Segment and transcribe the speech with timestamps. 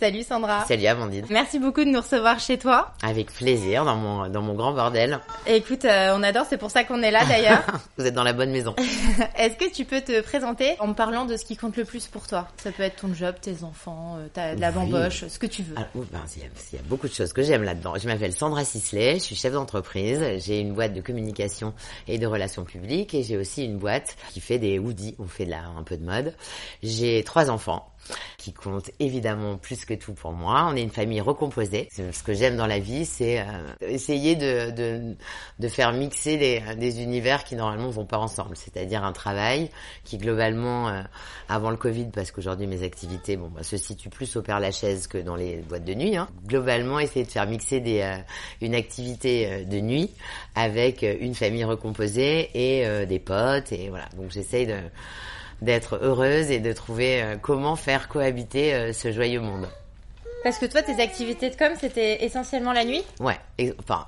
[0.00, 0.64] Salut Sandra.
[0.64, 1.26] Salut Amandine.
[1.28, 2.90] Merci beaucoup de nous recevoir chez toi.
[3.02, 5.20] Avec plaisir dans mon dans mon grand bordel.
[5.46, 7.62] Écoute, euh, on adore, c'est pour ça qu'on est là d'ailleurs.
[7.98, 8.74] Vous êtes dans la bonne maison.
[9.36, 12.06] Est-ce que tu peux te présenter en me parlant de ce qui compte le plus
[12.06, 12.48] pour toi?
[12.62, 15.76] Ça peut être ton job, tes enfants, euh, ta, la bamboche, ce que tu veux.
[15.76, 17.92] Alors, ben, il, y a, il, y a, beaucoup de choses que j'aime là-dedans.
[17.98, 21.74] Je m'appelle Sandra Sisley, je suis chef d'entreprise, j'ai une boîte de communication
[22.08, 25.44] et de relations publiques et j'ai aussi une boîte qui fait des hoodies, on fait
[25.44, 26.32] de la, un peu de mode.
[26.82, 27.92] J'ai trois enfants
[28.38, 30.66] qui compte évidemment plus que tout pour moi.
[30.70, 31.88] On est une famille recomposée.
[31.92, 33.44] Ce que j'aime dans la vie, c'est euh,
[33.82, 35.16] essayer de, de,
[35.58, 38.56] de, faire mixer des, des, univers qui normalement vont pas ensemble.
[38.56, 39.70] C'est-à-dire un travail
[40.04, 41.02] qui globalement, euh,
[41.48, 45.06] avant le Covid, parce qu'aujourd'hui mes activités bon, bah, se situent plus au Père Lachaise
[45.06, 46.16] que dans les boîtes de nuit.
[46.16, 46.28] Hein.
[46.46, 48.16] Globalement, essayer de faire mixer des, euh,
[48.60, 50.10] une activité de nuit
[50.54, 53.72] avec une famille recomposée et des potes.
[53.72, 54.08] Et voilà.
[54.16, 54.76] Donc j'essaye de
[55.62, 59.68] d'être heureuse et de trouver euh, comment faire cohabiter euh, ce joyeux monde.
[60.42, 63.02] Parce que toi, tes activités de com, c'était essentiellement la nuit?
[63.20, 64.06] Ouais, et, enfin,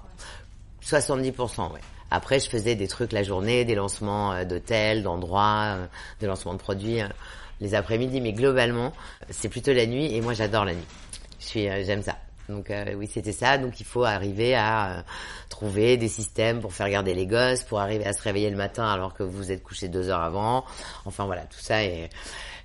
[0.83, 1.81] 70%, ouais.
[2.11, 5.77] Après, je faisais des trucs la journée, des lancements euh, d'hôtels, d'endroits,
[6.21, 7.01] des lancements de produits
[7.61, 8.93] les après-midi, mais globalement,
[9.31, 10.83] c'est plutôt la nuit et moi j'adore la nuit.
[11.39, 12.17] Je suis, j'aime ça.
[12.49, 13.59] Donc euh, oui, c'était ça.
[13.59, 15.03] Donc il faut arriver à euh,
[15.49, 18.87] trouver des systèmes pour faire garder les gosses, pour arriver à se réveiller le matin
[18.87, 20.65] alors que vous êtes couché deux heures avant.
[21.05, 22.11] Enfin voilà, tout ça est,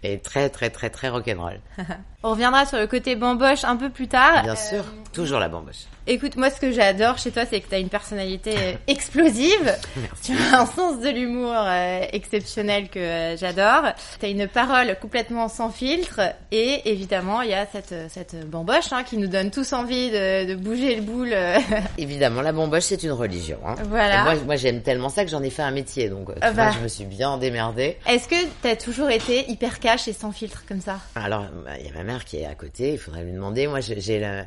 [0.04, 1.60] est très très très très rock'n'roll.
[2.24, 4.44] On reviendra sur le côté bamboche un peu plus tard.
[4.44, 4.84] Bien sûr,
[5.14, 5.86] toujours la bamboche.
[6.09, 9.75] Écoute, moi, ce que j'adore chez toi, c'est que tu as une personnalité euh, explosive.
[10.23, 13.91] Tu as un sens de l'humour euh, exceptionnel que euh, j'adore.
[14.17, 16.22] Tu as une parole complètement sans filtre.
[16.53, 20.47] Et évidemment, il y a cette, cette bamboche hein, qui nous donne tous envie de,
[20.47, 21.35] de bouger le boule.
[21.97, 23.59] évidemment, la bamboche, c'est une religion.
[23.66, 23.75] Hein.
[23.90, 24.23] Voilà.
[24.23, 26.07] moi, moi j'aime tellement ça que j'en ai fait un métier.
[26.07, 26.51] Donc, tu bah.
[26.51, 27.97] vois, je me suis bien démerdée.
[28.07, 31.00] Est-ce que tu as toujours été hyper cash et sans filtre comme ça?
[31.16, 32.94] Alors, bah, il y a ma mère qui est à côté.
[32.94, 33.67] Il faudrait lui demander.
[33.67, 34.46] Moi, j'ai la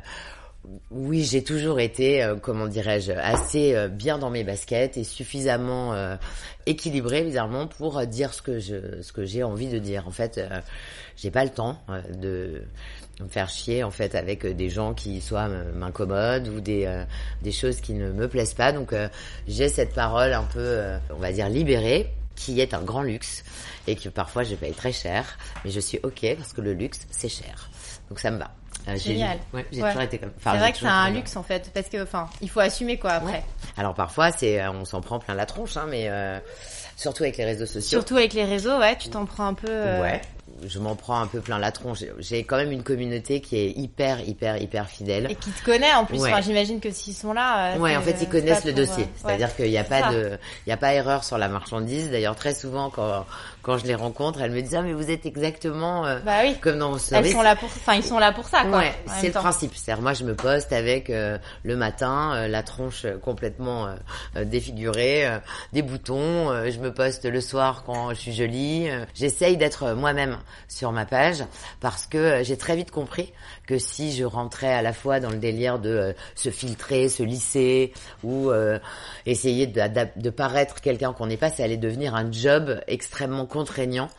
[0.91, 5.93] oui, j'ai toujours été, euh, comment dirais-je, assez euh, bien dans mes baskets et suffisamment
[5.93, 6.15] euh,
[6.67, 10.07] équilibrée, bizarrement, pour dire ce que je, ce que j'ai envie de dire.
[10.07, 10.39] En fait,
[11.15, 11.79] j'ai pas le temps
[12.13, 12.61] de
[13.19, 17.03] me faire chier en fait avec des gens qui soit m'incommodent ou des
[17.41, 18.71] des choses qui ne me plaisent pas.
[18.71, 18.93] Donc
[19.47, 23.43] j'ai cette parole un peu, on va dire libérée, qui est un grand luxe
[23.87, 27.07] et que parfois je paye très cher, mais je suis ok parce que le luxe
[27.09, 27.69] c'est cher.
[28.09, 28.51] Donc ça me va.
[28.87, 29.37] Euh, Génial.
[29.53, 30.31] Ouais, j'ai toujours été comme.
[30.41, 33.11] c'est vrai que c'est un luxe en fait, parce que enfin, il faut assumer quoi
[33.11, 33.43] après.
[33.77, 36.39] Alors parfois, c'est, euh, on s'en prend plein la tronche, hein, mais euh,
[36.95, 37.99] surtout avec les réseaux sociaux.
[37.99, 39.69] Surtout avec les réseaux, ouais, tu t'en prends un peu.
[39.69, 40.21] Euh, ouais
[40.67, 41.99] je m'en prends un peu plein la tronche.
[42.19, 45.27] J'ai quand même une communauté qui est hyper, hyper, hyper fidèle.
[45.29, 46.21] Et qui te connaît en plus.
[46.21, 47.75] Enfin, j'imagine que s'ils sont là.
[47.75, 49.07] Euh, ouais, en fait, ils connaissent le dossier.
[49.15, 52.11] C'est-à-dire qu'il n'y a pas de, il y a pas erreur sur la marchandise.
[52.11, 53.25] D'ailleurs, très souvent, quand
[53.61, 56.55] quand je les rencontre, elles me disent ah mais vous êtes exactement euh, bah oui.
[56.61, 57.31] comme dans vos service.
[57.31, 58.79] Elles sont là pour, enfin ils sont là pour ça quoi.
[58.79, 59.73] Ouais, c'est le principe.
[59.75, 63.87] C'est-à-dire moi je me poste avec euh, le matin la tronche complètement
[64.35, 65.27] défigurée,
[65.73, 66.69] des boutons.
[66.69, 68.89] je me poste le soir quand je suis jolie.
[69.13, 71.43] J'essaye d'être moi-même sur ma page
[71.79, 73.31] parce que euh, j'ai très vite compris
[73.67, 77.23] que si je rentrais à la fois dans le délire de euh, se filtrer, se
[77.23, 78.79] lisser ou euh,
[79.25, 79.81] essayer de,
[80.15, 84.09] de, paraître quelqu'un qu'on n'est pas, ça allait devenir un job extrêmement contraignant.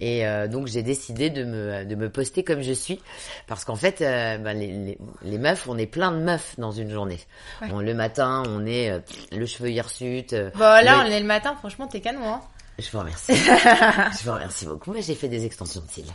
[0.00, 3.00] Et donc j'ai décidé de me, de me poster comme je suis
[3.46, 7.20] parce qu'en fait ben, les, les, meufs on est plein de meufs dans une journée.
[7.60, 8.90] Le matin on est
[9.30, 10.34] le cheveu hirsute.
[10.56, 12.40] Bon là on est le matin franchement t'es canon hein.
[12.82, 13.32] Je vous remercie.
[13.34, 14.90] je vous remercie beaucoup.
[14.90, 16.12] Moi, j'ai fait des extensions de cils,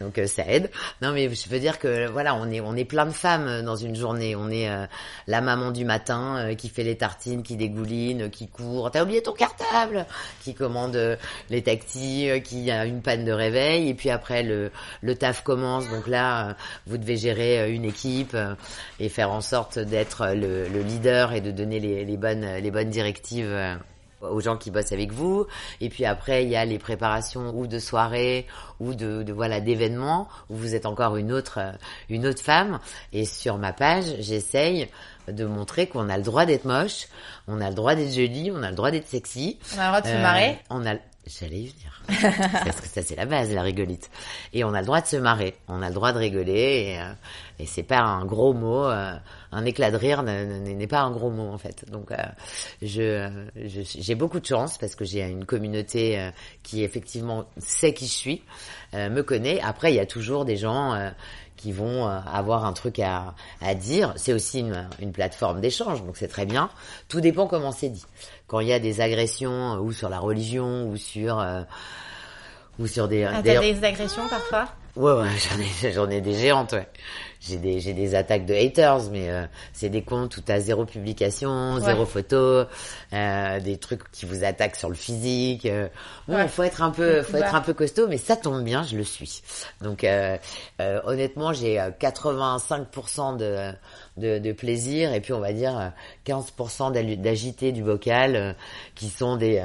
[0.00, 0.70] donc euh, ça aide.
[1.00, 3.62] Non, mais je veux dire que voilà, on est on est plein de femmes euh,
[3.62, 4.36] dans une journée.
[4.36, 4.86] On est euh,
[5.26, 8.90] la maman du matin qui fait les tartines, qui dégouline, qui court.
[8.90, 10.06] T'as oublié ton cartable
[10.42, 11.18] Qui commande
[11.48, 13.88] les tactis, qui a une panne de réveil.
[13.88, 14.70] Et puis après, le
[15.00, 15.88] le taf commence.
[15.88, 16.56] Donc là,
[16.86, 18.36] vous devez gérer une équipe
[19.00, 22.70] et faire en sorte d'être le, le, leader et de donner les, les bonnes les
[22.70, 23.56] bonnes directives
[24.22, 25.46] aux gens qui bossent avec vous.
[25.80, 28.46] Et puis après, il y a les préparations ou de soirées
[28.80, 31.72] ou de, de voilà d'événements où vous êtes encore une autre euh,
[32.08, 32.78] une autre femme.
[33.12, 34.88] Et sur ma page, j'essaye
[35.28, 37.06] de montrer qu'on a le droit d'être moche,
[37.46, 39.58] on a le droit d'être jolie, on a le droit d'être sexy.
[39.76, 40.50] On a le droit de se marrer.
[40.50, 42.02] Euh, on a J'allais y venir.
[42.64, 44.10] Parce que ça, c'est la base, la rigolite.
[44.52, 45.54] Et on a le droit de se marrer.
[45.68, 46.52] On a le droit de rigoler.
[46.94, 47.12] Et, euh,
[47.60, 48.86] et c'est pas un gros mot.
[48.86, 49.14] Euh,
[49.52, 51.88] un éclat de rire n'est pas un gros mot, en fait.
[51.88, 52.16] Donc, euh,
[52.82, 53.30] je,
[53.84, 56.30] j'ai beaucoup de chance parce que j'ai une communauté euh,
[56.64, 58.42] qui, effectivement, sait qui je suis,
[58.92, 59.60] me connaît.
[59.60, 61.12] Après, il y a toujours des gens
[61.56, 64.12] qui vont avoir un truc à, à dire.
[64.16, 66.68] C'est aussi une, une plateforme d'échange, donc c'est très bien.
[67.08, 68.04] Tout dépend comment c'est dit
[68.52, 71.62] quand il y a des agressions euh, ou sur la religion ou sur euh,
[72.78, 73.58] ou sur des ah, des...
[73.58, 74.68] des agressions parfois?
[74.94, 75.28] Ouais ouais
[75.80, 76.86] j'en ai j'en ai des géantes ouais
[77.42, 80.84] j'ai des j'ai des attaques de haters mais euh, c'est des comptes où t'as zéro
[80.84, 82.64] publication zéro photo
[83.12, 85.88] euh, des trucs qui vous attaquent sur le physique euh.
[86.28, 86.48] bon ouais.
[86.48, 89.04] faut être un peu faut être un peu costaud mais ça tombe bien je le
[89.04, 89.42] suis
[89.80, 90.06] donc
[90.78, 93.72] honnêtement j'ai 85% de,
[94.16, 95.92] de de plaisir et puis on va dire
[96.26, 98.56] 15% d'agité du vocal
[98.94, 99.62] qui sont des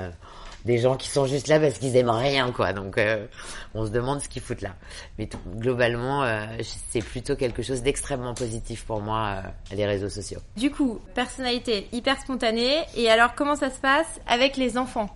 [0.68, 2.74] des gens qui sont juste là parce qu'ils aiment rien, quoi.
[2.74, 3.26] Donc, euh,
[3.74, 4.76] on se demande ce qu'ils foutent là.
[5.18, 6.46] Mais globalement, euh,
[6.92, 10.40] c'est plutôt quelque chose d'extrêmement positif pour moi, euh, les réseaux sociaux.
[10.58, 12.84] Du coup, personnalité hyper spontanée.
[12.96, 15.10] Et alors, comment ça se passe avec les enfants?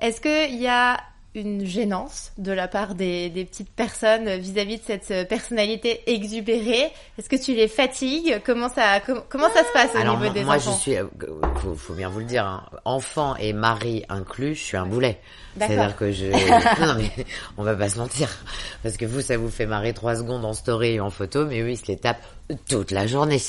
[0.00, 0.98] Est-ce qu'il y a
[1.34, 6.90] une gênance de la part des, des petites personnes vis-à-vis de cette euh, personnalité exubérée.
[7.18, 8.40] Est-ce que tu les fatigues?
[8.44, 11.04] Comment ça comment, ça se passe au niveau des moi, enfants Moi, je suis, euh,
[11.56, 15.20] faut, faut bien vous le dire, hein, enfant et mari inclus, je suis un boulet.
[15.56, 16.26] C'est-à-dire que je,
[16.80, 17.24] non, mais
[17.56, 18.28] on va pas se mentir,
[18.82, 21.62] parce que vous, ça vous fait marrer trois secondes en story et en photo, mais
[21.62, 22.22] oui, il se les tape
[22.68, 23.40] toute la journée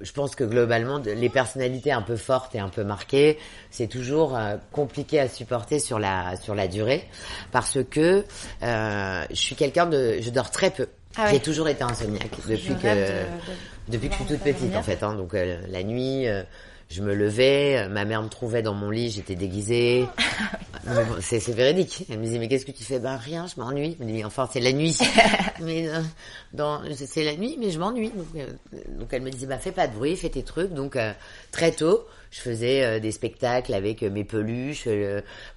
[0.00, 3.38] je pense que globalement, les personnalités un peu fortes et un peu marquées,
[3.70, 7.08] c'est toujours euh, compliqué à supporter sur la sur la durée,
[7.50, 8.24] parce que
[8.62, 10.88] euh, je suis quelqu'un de, je dors très peu.
[11.16, 13.26] Ah J'ai toujours été insomniaque depuis que
[13.88, 15.02] depuis que je suis toute petite en fait.
[15.02, 16.42] Hein, donc euh, la nuit, euh,
[16.92, 20.06] je me levais, ma mère me trouvait dans mon lit, j'étais déguisée.
[21.20, 22.04] c'est, c'est véridique.
[22.10, 22.98] Elle me disait mais qu'est-ce que tu fais?
[22.98, 23.96] Ben rien, je m'ennuie.
[23.98, 24.98] Je me dis enfin c'est la nuit.
[25.60, 26.00] mais euh,
[26.52, 28.10] dans c'est la nuit, mais je m'ennuie.
[28.10, 28.46] Donc, euh,
[28.98, 30.72] donc, elle me disait bah fais pas de bruit, fais tes trucs.
[30.72, 31.12] Donc euh,
[31.50, 34.88] très tôt, je faisais des spectacles avec mes peluches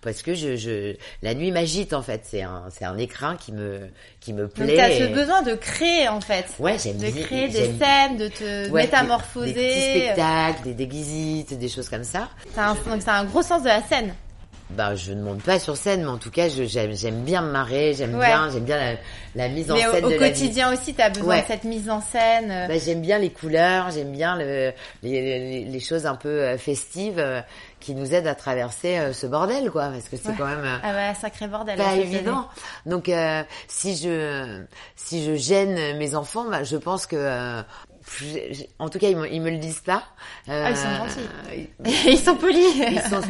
[0.02, 2.22] parce que je, je la nuit m'agite en fait.
[2.26, 3.90] C'est un c'est un écrin qui me
[4.20, 4.68] qui me plaît.
[4.68, 6.46] Donc t'as ce besoin de créer en fait.
[6.60, 9.54] Ouais j'aime de créer des scènes, de te métamorphoser.
[9.54, 12.30] Des, petits spectacles, des déguisites, des choses comme ça.
[12.58, 14.14] un, donc c'est un gros sens de la scène
[14.72, 17.52] bah, je ne monte pas sur scène, mais en tout cas, j'aime, j'aime bien me
[17.52, 18.98] marrer, j'aime bien, j'aime bien la,
[19.36, 20.06] la, mise en scène.
[20.06, 22.50] Au, au quotidien aussi, tu as besoin de cette mise en scène.
[22.50, 22.68] Euh.
[22.68, 24.74] Bah, j'aime bien les couleurs, j'aime bien le,
[25.04, 27.42] les, choses un peu euh, festives euh,
[27.80, 31.14] qui nous aident à traverser ce bordel, quoi, parce que c'est quand même ah ouais,
[31.14, 31.78] sacré bordel.
[31.78, 32.48] Pas évident.
[32.88, 34.64] Donc, euh, si je
[34.96, 37.64] si je gêne mes enfants, bah, je pense que
[38.80, 40.04] en tout cas, ils me, ils me le disent pas.
[40.48, 41.70] Euh, ah, ils sont gentils.
[42.08, 42.76] ils sont polis.
[42.76, 43.22] Ils sont,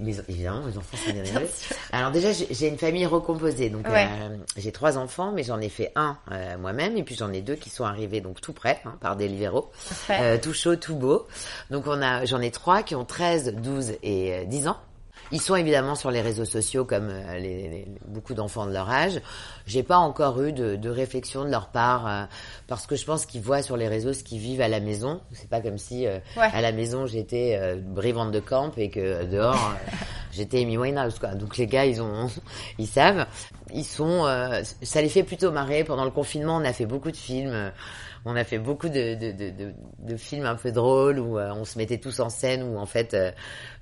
[0.00, 1.50] mais évidemment, mes enfants sont bien élevés.
[1.92, 3.70] Alors déjà, j'ai une famille recomposée.
[3.70, 7.32] Donc, euh, j'ai trois enfants, mais j'en ai fait un euh, moi-même, et puis j'en
[7.32, 9.70] ai deux qui sont arrivés donc tout près hein, par Deliveroo,
[10.10, 11.26] euh, tout chaud, tout beau.
[11.70, 14.78] Donc on a, j'en ai trois qui ont 13, 12 et 10 ans.
[15.32, 18.90] Ils sont évidemment sur les réseaux sociaux comme euh, les, les, beaucoup d'enfants de leur
[18.90, 19.20] âge.
[19.66, 22.24] J'ai pas encore eu de, de, réflexion de leur part euh,
[22.68, 25.20] parce que je pense qu'ils voient sur les réseaux ce qu'ils vivent à la maison.
[25.32, 26.50] C'est pas comme si euh, ouais.
[26.52, 29.74] à la maison j'étais euh, brivante de camp et que dehors
[30.32, 31.30] j'étais Amy Winehouse quoi.
[31.34, 32.28] Donc les gars ils ont
[32.78, 33.26] ils savent.
[33.74, 34.24] Ils sont
[34.82, 35.82] ça les fait plutôt marrer.
[35.82, 37.72] Pendant le confinement on a fait beaucoup de films
[38.24, 41.64] on a fait beaucoup de, de, de, de, films un peu drôles où euh, on
[41.64, 43.32] se mettait tous en scène, où en fait euh,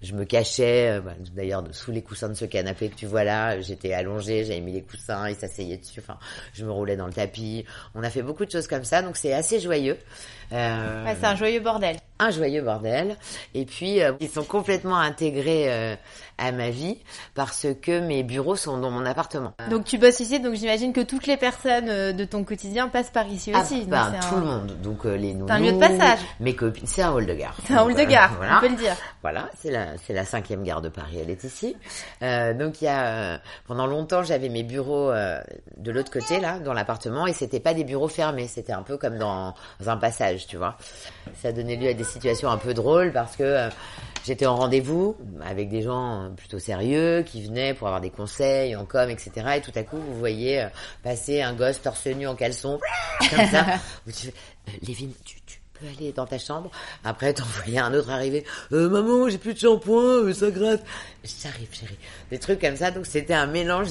[0.02, 3.24] je me cachais, euh, bah, d'ailleurs sous les coussins de ce canapé que tu vois
[3.24, 6.18] là, j'étais allongée, j'avais mis les coussins, ils s'asseyaient dessus, enfin
[6.54, 7.64] je me roulais dans le tapis.
[7.94, 9.98] On a fait beaucoup de choses comme ça, donc c'est assez joyeux.
[10.52, 11.96] Ouais, c'est un joyeux bordel.
[12.18, 13.16] un joyeux bordel.
[13.54, 15.94] Et puis, euh, ils sont complètement intégrés euh,
[16.38, 16.98] à ma vie
[17.36, 19.52] parce que mes bureaux sont dans mon appartement.
[19.70, 23.10] Donc tu bosses ici, donc j'imagine que toutes les personnes euh, de ton quotidien passent
[23.12, 23.84] par ici Ah, aussi.
[23.86, 24.76] Bah, tout un- le monde.
[24.82, 26.18] Donc euh, les nounous, C'est un lieu de passage.
[26.40, 27.56] mes copines, c'est un hall de gare.
[27.68, 28.56] C'est un hall de gare, voilà.
[28.58, 28.96] on peut le dire.
[29.22, 31.76] Voilà, c'est la c'est la cinquième gare de Paris, elle est ici.
[32.22, 35.40] Euh, donc il y a euh, pendant longtemps j'avais mes bureaux euh,
[35.76, 38.96] de l'autre côté là, dans l'appartement, et c'était pas des bureaux fermés, c'était un peu
[38.96, 39.54] comme dans
[39.86, 40.76] un passage, tu vois.
[41.42, 43.68] Ça donnait lieu à des situations un peu drôles parce que euh,
[44.24, 48.76] j'étais en rendez-vous avec des gens euh, plutôt sérieux qui venaient pour avoir des conseils
[48.76, 49.30] en com, etc.
[49.56, 50.68] Et tout à coup vous voyez euh,
[51.02, 52.78] passer un gosse torse nu en caleçon
[53.30, 53.66] comme ça.
[54.06, 54.30] où tu
[54.82, 56.70] Lévine, tu, tu aller dans ta chambre.
[57.04, 58.44] Après, t'en voyais un autre arriver.
[58.72, 60.82] Euh, maman, j'ai plus de shampoing, euh, ça gratte.
[61.24, 61.98] J'arrive, chérie.
[62.30, 62.90] Des trucs comme ça.
[62.90, 63.88] Donc, c'était un mélange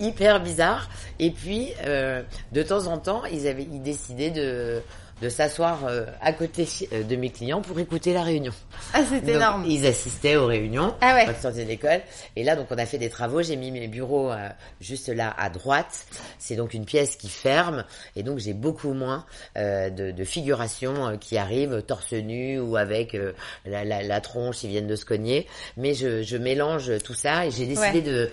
[0.00, 0.88] hyper bizarre.
[1.18, 2.22] Et puis, euh,
[2.52, 4.82] de temps en temps, ils avaient, ils décidaient de,
[5.22, 8.52] de s'asseoir euh, à côté euh, de mes clients pour écouter la réunion.
[8.92, 9.64] Ah, c'est énorme.
[9.66, 11.26] Ils assistaient aux réunions Ah ouais.
[11.26, 12.00] quand ils sortaient de l'école.
[12.36, 13.42] Et là, donc, on a fait des travaux.
[13.42, 14.48] J'ai mis mes bureaux euh,
[14.80, 16.06] juste là à droite.
[16.38, 17.84] C'est donc une pièce qui ferme.
[18.16, 19.24] Et donc, j'ai beaucoup moins
[19.56, 23.32] euh, de, de figurations euh, qui arrivent torse nu ou avec euh,
[23.66, 25.46] la, la, la tronche, ils viennent de se cogner.
[25.76, 28.00] Mais je, je mélange tout ça et j'ai décidé Ouais.
[28.02, 28.30] de...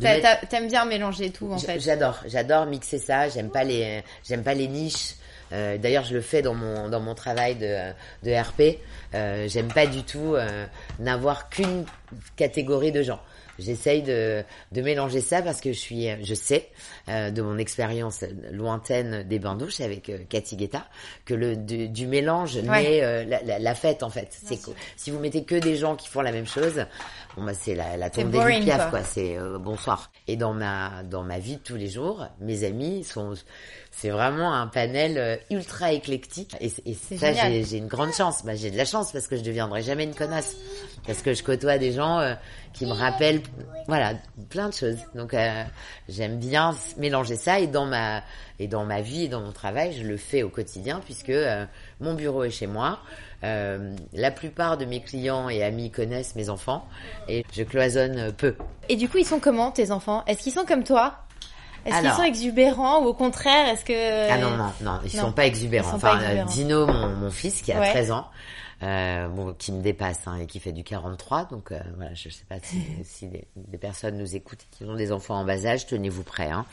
[0.00, 1.78] mettre- T'aimes bien mélanger tout en fait.
[1.78, 3.28] J'adore, j'adore mixer ça.
[3.28, 5.14] J'aime pas les, j'aime pas les niches.
[5.54, 8.78] Euh, D'ailleurs, je le fais dans mon dans mon travail de RP.
[9.14, 10.66] Euh, J'aime pas du tout euh,
[10.98, 11.84] n'avoir qu'une
[12.36, 13.20] catégorie de gens.
[13.58, 14.42] J'essaye de,
[14.72, 16.68] de mélanger ça parce que je suis, je sais
[17.08, 20.86] euh, de mon expérience lointaine des bains douches avec euh, Cathy Guetta
[21.24, 22.82] que le du, du mélange Ouais.
[22.82, 24.28] naît euh, la, la, la fête en fait.
[24.44, 26.84] C'est que si vous mettez que des gens qui font la même chose,
[27.36, 29.00] bon bah c'est la, la tombe des piaf quoi.
[29.00, 30.10] quoi c'est euh, bonsoir.
[30.28, 33.34] Et dans ma dans ma vie de tous les jours, mes amis sont
[33.90, 38.44] c'est vraiment un panel euh, ultra éclectique et, et C'est ça j'ai une grande chance.
[38.44, 40.56] Bah, j'ai de la chance parce que je deviendrai jamais une connasse
[41.06, 42.34] parce que je côtoie des gens euh,
[42.72, 43.40] qui me rappellent
[43.86, 44.12] voilà
[44.50, 44.98] plein de choses.
[45.14, 45.62] Donc euh,
[46.08, 48.22] j'aime bien mélanger ça et dans ma
[48.58, 51.64] et dans ma vie et dans mon travail, je le fais au quotidien puisque euh,
[52.00, 52.98] mon bureau est chez moi.
[53.42, 56.86] Euh, la plupart de mes clients et amis connaissent mes enfants
[57.28, 58.54] et je cloisonne euh, peu.
[58.88, 60.22] Et du coup, ils sont comment tes enfants?
[60.26, 61.16] Est-ce qu'ils sont comme toi?
[61.84, 65.24] Est-ce qu'ils sont exubérants ou au contraire, est-ce que Ah non, non, non, ils non,
[65.24, 65.90] sont pas exubérants.
[65.90, 66.46] sont enfin, pas exubérants.
[66.50, 67.90] Dino, mon, mon fils, qui a Ouais.
[67.90, 68.26] 13 ans,
[68.84, 72.28] euh, bon, qui me dépasse hein, et qui fait du 43, donc euh, voilà, je
[72.28, 75.44] sais pas si, si des, des personnes nous écoutent et qui ont des enfants en
[75.44, 76.50] bas âge, tenez-vous prêts.
[76.50, 76.66] Hein.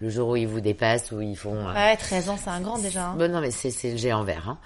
[0.00, 1.68] Le jour où ils vous dépassent, où ils font...
[1.68, 3.08] euh, Ouais, 13 ans, c'est un grand déjà.
[3.10, 3.14] hein.
[3.18, 4.48] Bon, non, mais c'est c'est le géant vert.
[4.48, 4.58] Hein.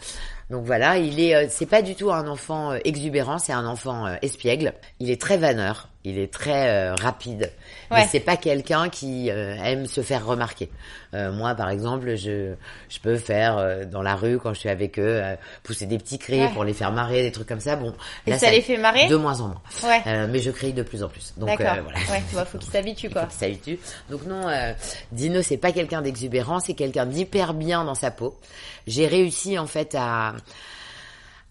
[0.51, 3.67] Donc voilà, il est, euh, c'est pas du tout un enfant euh, exubérant, c'est un
[3.67, 4.75] enfant espiègle.
[5.01, 7.51] Il est très vanneur, il est très euh, rapide,
[7.91, 8.09] mais Ouais.
[8.11, 10.69] c'est pas quelqu'un qui euh, aime se faire remarquer.
[11.15, 12.55] Euh, moi, par exemple, je
[12.91, 15.97] je peux faire euh, dans la rue quand je suis avec eux euh, pousser des
[15.99, 16.51] petits cris Ouais.
[16.53, 17.77] pour les faire marrer, des trucs comme ça.
[17.77, 17.95] Bon,
[18.27, 19.63] Et là, ça les fait marrer de moins en moins.
[19.83, 20.03] Ouais.
[20.07, 21.33] Euh, mais je crie de plus en plus.
[21.39, 21.99] Donc euh, voilà.
[22.11, 23.23] Ouais, vois, faut qu'ils s'habituent quoi.
[23.23, 23.79] faut qu'il s'habitue.
[24.11, 24.73] Donc non, euh,
[25.13, 28.37] Dino, c'est pas quelqu'un d'exubérant, c'est quelqu'un d'hyper bien dans sa peau.
[28.87, 30.35] J'ai réussi en fait à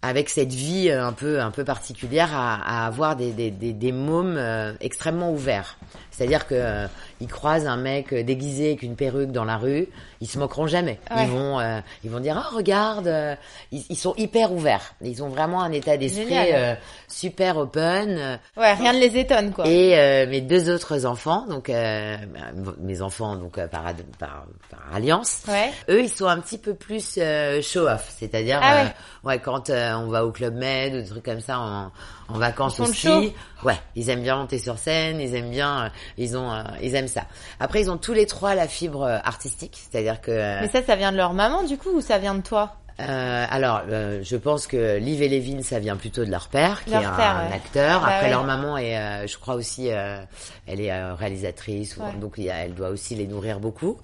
[0.04, 3.92] avec cette vie euh, un peu un peu particulière à, avoir des des des, des
[3.92, 5.78] mômes euh, extrêmement ouverts.
[6.12, 6.88] C'est-à-dire que euh,
[7.24, 9.88] ils croisent un mec euh, déguisé avec une perruque dans la rue,
[10.22, 11.00] ils se moqueront jamais.
[11.10, 11.24] Ouais.
[11.24, 13.36] Ils vont euh, ils vont dire ah regarde, euh,
[13.72, 14.94] ils, ils sont hyper ouverts.
[15.01, 16.75] Ils ont vraiment un état d'esprit euh,
[17.08, 18.10] super open.
[18.18, 19.65] euh, Ouais, rien ne les étonne quoi.
[19.68, 23.84] et euh, mes deux autres enfants, donc euh, bah, mes enfants donc par,
[24.20, 25.72] par par alliance, Ouais.
[25.89, 28.92] eux ils sont un petit peu plus euh, show off, c'est-à-dire Ah euh, ouais.
[29.24, 31.92] ouais quand on va au club med ou des trucs comme ça en,
[32.34, 35.90] en vacances Ils aussi, ouais ils aiment bien monter sur scène, ils aiment bien, euh,
[36.18, 37.24] ils ont euh, ils aiment ça.
[37.60, 40.96] Après ils ont tous les trois la fibre euh, artistique, c'est-à-dire que Mais ça, ça
[40.96, 42.75] vient de leur maman du coup ou ça vient de toi?
[43.00, 46.84] Euh, alors, euh, je pense que Liv et Lévin, ça vient plutôt de leur père,
[46.84, 47.56] qui Leur est un, père, ouais.
[47.56, 48.02] acteur.
[48.02, 48.30] Bah Après, ouais.
[48.30, 50.24] leur maman est, euh, je crois aussi, euh,
[50.68, 52.13] elle est réalisatrice, ou- Ouais.
[52.22, 53.98] donc il y a- elle doit aussi les nourrir beaucoup.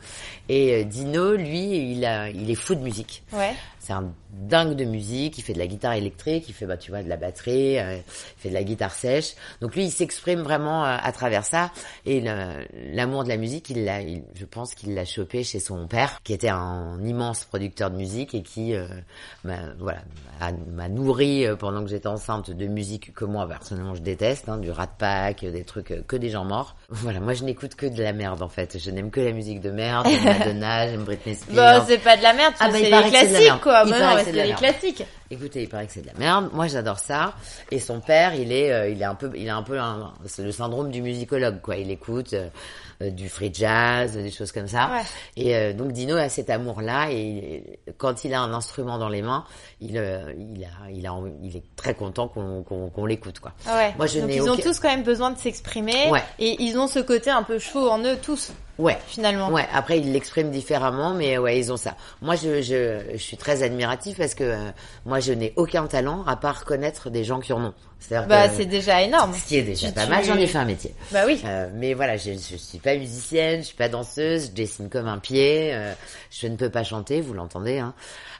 [0.50, 3.22] Et Dino, lui, il, a, il est fou de musique.
[3.80, 6.92] C'est un dingue de musique, il fait de la guitare électrique, il fait bah tu
[6.92, 9.34] vois de la batterie, euh, il fait de la guitare sèche.
[9.62, 11.72] Donc lui il s'exprime vraiment euh, à travers ça
[12.06, 16.22] et l'amour de la musique, il l'a je pense qu'il l'a chopé chez son père
[16.24, 18.88] qui était un immense producteur de musique et qui euh,
[19.44, 20.00] m'a voilà
[20.72, 24.58] m'a nourri euh, pendant que j'étais enceinte de musique que moi personnellement je déteste hein,
[24.58, 26.76] du Rat Pack, des trucs que des gens morts.
[27.02, 28.78] Voilà, moi je n'écoute que de la merde en fait.
[28.78, 31.56] Je n'aime que la musique de merde, j'aime Madonna, j'aime Britney Spears.
[31.80, 33.50] Bah, c'est pas de la merde, Ah, bah, c'est paraît les
[33.86, 35.04] Il Bah que les classiques.
[35.32, 36.50] Écoutez, il paraît que c'est de la merde.
[36.54, 37.34] Moi, j'adore ça.
[37.72, 40.12] Et son père, il est, euh, il est un peu, il a un peu, un-
[40.26, 41.76] c'est le syndrome du musicologue, quoi.
[41.78, 42.48] Il écoute euh,
[43.04, 44.90] euh, du free jazz, des choses comme ça.
[44.92, 45.02] Ouais.
[45.38, 47.12] Et euh, donc Dino a cet amour-là.
[47.12, 49.46] Et quand il a un instrument dans les mains,
[49.82, 53.52] il, il a, il a, il est très content qu'on qu'on qu'on l'écoute, quoi.
[53.68, 53.94] Ouais.
[53.98, 56.24] Moi, je Donc n'ai ils ont tous quand même besoin de s'exprimer Ouais.
[56.40, 58.98] et ils ont ce côté un peu chaud en eux tous Ouais.
[59.06, 59.50] finalement.
[59.52, 61.96] Ouais, après ils l'expriment différemment, mais ouais, ils ont ça.
[62.22, 64.72] Moi, je, je, je suis très admiratif parce que euh,
[65.06, 67.74] moi, je n'ai aucun talent à part connaître des gens qui en ont.
[68.00, 69.34] C'est-à-dire Bah c'est déjà énorme.
[69.34, 70.24] ce qui est déjà Tu- pas tu- mal.
[70.24, 70.96] J'en ai fait un métier.
[71.12, 71.42] Bah oui.
[71.46, 75.08] Euh, mais voilà, je, je suis pas musicienne, je suis pas danseuse, je dessine comme
[75.10, 75.94] un pied, euh,
[76.32, 77.94] je ne peux pas chanter, vous l'entendez, hein,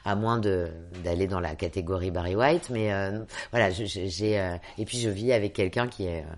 [0.06, 0.68] à moins de
[1.04, 2.70] d'aller dans la catégorie Barry White.
[2.70, 3.18] Mais euh,
[3.52, 6.34] voilà, j'ai euh, et puis je vis avec quelqu'un qui est euh,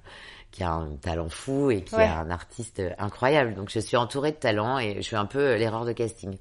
[0.53, 2.05] qui a un talent fou et qui Ouais.
[2.05, 3.55] est un artiste incroyable.
[3.55, 6.37] Donc je suis entourée de talents et je suis un peu l'erreur de casting.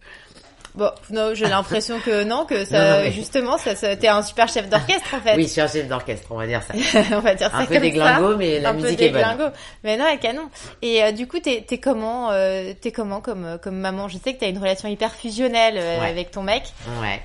[0.74, 4.08] Bon, non, j'ai l'impression que non, que ça, Non, non, mais- justement, ça, ça- t'es
[4.08, 5.36] un super chef d'orchestre en fait.
[5.36, 6.74] Oui, je suis un chef d'orchestre, on va dire ça.
[7.18, 8.38] on va dire ça Un peu comme déglingo, ça.
[8.38, 9.52] mais la un peu musique est bonne.
[9.84, 10.50] Mais non, elle canon.
[10.82, 14.08] Et euh, du coup, t'es t'es comment, euh, t'es comment comme euh, comme maman?
[14.08, 16.08] Je sais que t'as une relation hyper fusionnelle euh, Ouais.
[16.10, 16.64] avec ton mec.
[17.02, 17.22] Ouais.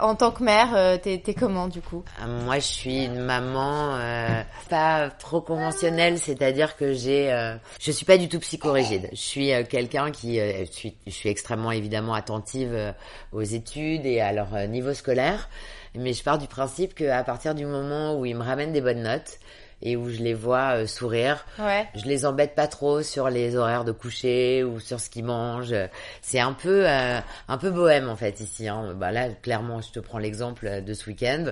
[0.00, 2.04] En tant que mère, euh, t'es comment du coup?
[2.22, 7.90] Euh, Moi, je suis une maman euh, pas trop conventionnelle, c'est-à-dire que j'ai, euh, je
[7.90, 9.08] suis pas du tout psychorigide.
[9.12, 12.94] Je suis euh, quelqu'un qui, euh, je suis, je suis extrêmement évidemment attentive
[13.32, 15.48] aux études et à leur niveau scolaire,
[15.94, 19.02] mais je pars du principe qu'à partir du moment où ils me ramènent des bonnes
[19.02, 19.38] notes
[19.82, 21.86] et où je les vois euh, sourire, Ouais.
[21.94, 25.74] je les embête pas trop sur les horaires de coucher ou sur ce qu'ils mangent.
[26.20, 28.66] C'est un peu euh, un peu bohème en fait ici.
[28.68, 28.94] Hein.
[28.96, 31.44] Bah là, clairement, je te prends l'exemple de ce week-end.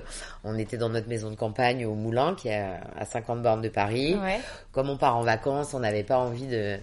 [0.43, 3.61] On était dans notre maison de campagne au Moulin, qui est à à 50 bornes
[3.61, 4.15] de Paris.
[4.21, 4.39] Ouais.
[4.71, 6.77] Comme on part en vacances, on n'avait pas envie de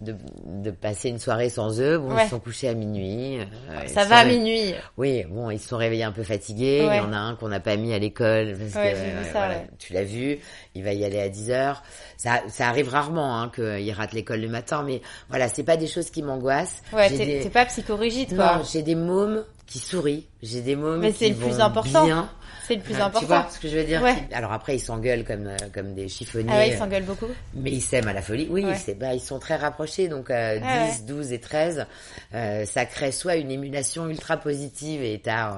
[0.00, 0.14] de,
[0.46, 1.98] de passer une soirée sans eux.
[1.98, 2.22] Bon, Ouais.
[2.22, 3.38] ils se sont couchés à minuit.
[3.40, 3.44] euh,
[3.86, 4.74] Ça va à minuit.
[4.96, 6.86] oui, bon, ils se sont réveillés un peu fatigués.
[6.86, 6.96] Ouais.
[6.96, 9.04] Il y en a un qu'on n'a pas mis à l'école parce Ouais, que j'ai
[9.04, 9.66] vu euh, ça, voilà, ouais.
[9.78, 10.38] tu l'as vu.
[10.74, 11.82] Il va y aller à 10 heures.
[12.16, 15.86] Ça, ça arrive rarement hein, qu'il rate l'école le matin, mais voilà, c'est pas des
[15.88, 16.82] choses qui m'angoissent.
[16.92, 18.58] Ouais, t'es des- pas psychorigide quoi.
[18.58, 20.26] Non, j'ai des mômes qui sourient.
[20.42, 22.04] J'ai des mômes Mais qui c'est le plus important.
[22.04, 22.30] bien.
[22.66, 23.20] C'est le plus important.
[23.20, 24.16] Tu vois ce que je veux dire Ouais.
[24.32, 26.48] Alors après, ils s'engueulent comme euh, comme des chiffonniers.
[26.52, 27.26] ah ouais, ils s'engueulent beaucoup.
[27.54, 28.46] Mais ils s'aiment à la folie.
[28.50, 28.74] Oui, Ouais.
[28.76, 30.90] c'est bah ils sont très rapprochés donc euh, 10, Ah ouais.
[31.06, 31.86] 12 et 13
[32.34, 35.54] euh, ça crée soit une émulation ultra positive et t'as euh,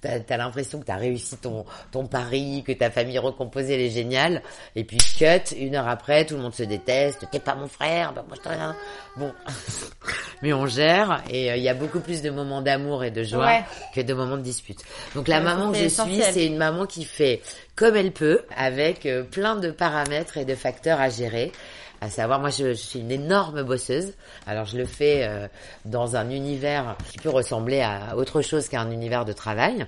[0.00, 3.90] t'as t'as l'impression que t'as réussi ton ton pari, que ta famille recomposée elle est
[3.90, 4.42] géniale
[4.76, 8.12] et puis cut une heure après tout le monde se déteste, t'es pas mon frère,
[8.12, 8.76] bah moi je rien.
[9.16, 9.32] Bon.
[10.42, 13.22] Mais on gère et euh, il y a beaucoup plus de moments d'amour et de
[13.22, 13.60] joie
[13.94, 14.80] que de moments de dispute.
[15.14, 16.22] Donc la maman que je suis.
[16.32, 17.42] C'est une maman qui fait
[17.76, 21.52] comme elle peut, avec euh, plein de paramètres et de facteurs à gérer.
[22.00, 24.14] À savoir, moi, je, suis une énorme bosseuse.
[24.46, 25.46] Alors, je le fais euh,
[25.84, 29.86] dans un univers qui peut ressembler à autre chose qu'un univers de travail.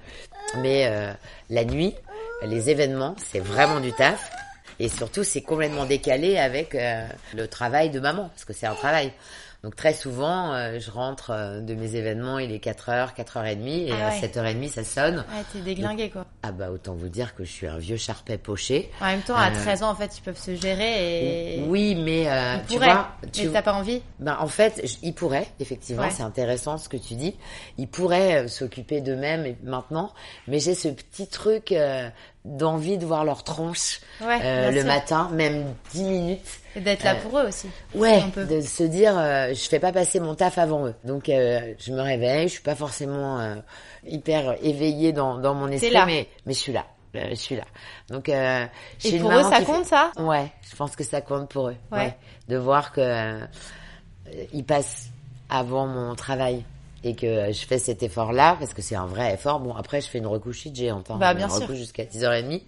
[0.59, 1.13] Mais euh,
[1.51, 1.95] la nuit,
[2.43, 4.31] les événements, c'est vraiment du taf.
[4.79, 6.77] Et surtout, c'est complètement décalé avec
[7.33, 9.13] le travail de maman, parce que c'est un travail.
[9.65, 13.91] Donc très souvent, euh, je rentre euh, de mes événements, il est 4h, 4h30, et
[13.93, 14.21] Ah à ouais.
[14.21, 15.17] 7h30, ça sonne.
[15.35, 16.27] Ouais, t'es déglingué quoi.
[16.43, 18.91] Ah bah autant vous dire que je suis un vieux charpet poché.
[19.01, 21.65] En même temps, à Euh, 13 ans, en fait, ils peuvent se gérer et.
[21.67, 23.47] Oui, mais euh, Ils tu pourraient, vois, tu...
[23.47, 24.03] mais t'as pas envie?
[24.19, 26.11] Ben, en fait, je- ils pourraient, effectivement, Ouais.
[26.11, 27.35] c'est intéressant ce que tu dis.
[27.79, 30.13] Ils pourraient euh, s'occuper d'eux-mêmes maintenant,
[30.47, 32.11] mais j'ai ce petit truc euh,
[32.45, 34.87] d'envie de voir leur tronche Ouais, euh, le sûr.
[34.87, 36.61] matin, même 10 minutes.
[36.77, 37.69] Et d'être là Euh, pour eux aussi.
[37.95, 40.95] Ouais, de se dire, euh, je fais pas passer mon taf avant eux.
[41.05, 43.57] Donc, euh, je me réveille, je suis pas forcément euh,
[44.07, 46.05] hyper éveillée dans, dans mon esprit, là.
[46.07, 46.85] mais, mais je suis là.
[47.17, 47.65] Euh, je suis là.
[48.09, 48.67] Donc, euh,
[49.05, 50.11] Et pour eux, ça fait- compte ça?
[50.19, 51.77] Ouais, je pense que ça compte pour eux.
[51.93, 51.99] Ouais.
[51.99, 52.17] Ouais.
[52.49, 53.47] De voir que euh,
[54.53, 55.11] ils passent
[55.49, 56.65] avant mon travail
[57.05, 59.61] et que je fais cet effort-là parce que c'est un vrai effort.
[59.61, 61.11] Bon, après, je fais une recouche géante.
[61.11, 61.61] Hein, Bah, bien une sûr.
[61.63, 62.63] recouche jusqu'à 10h30.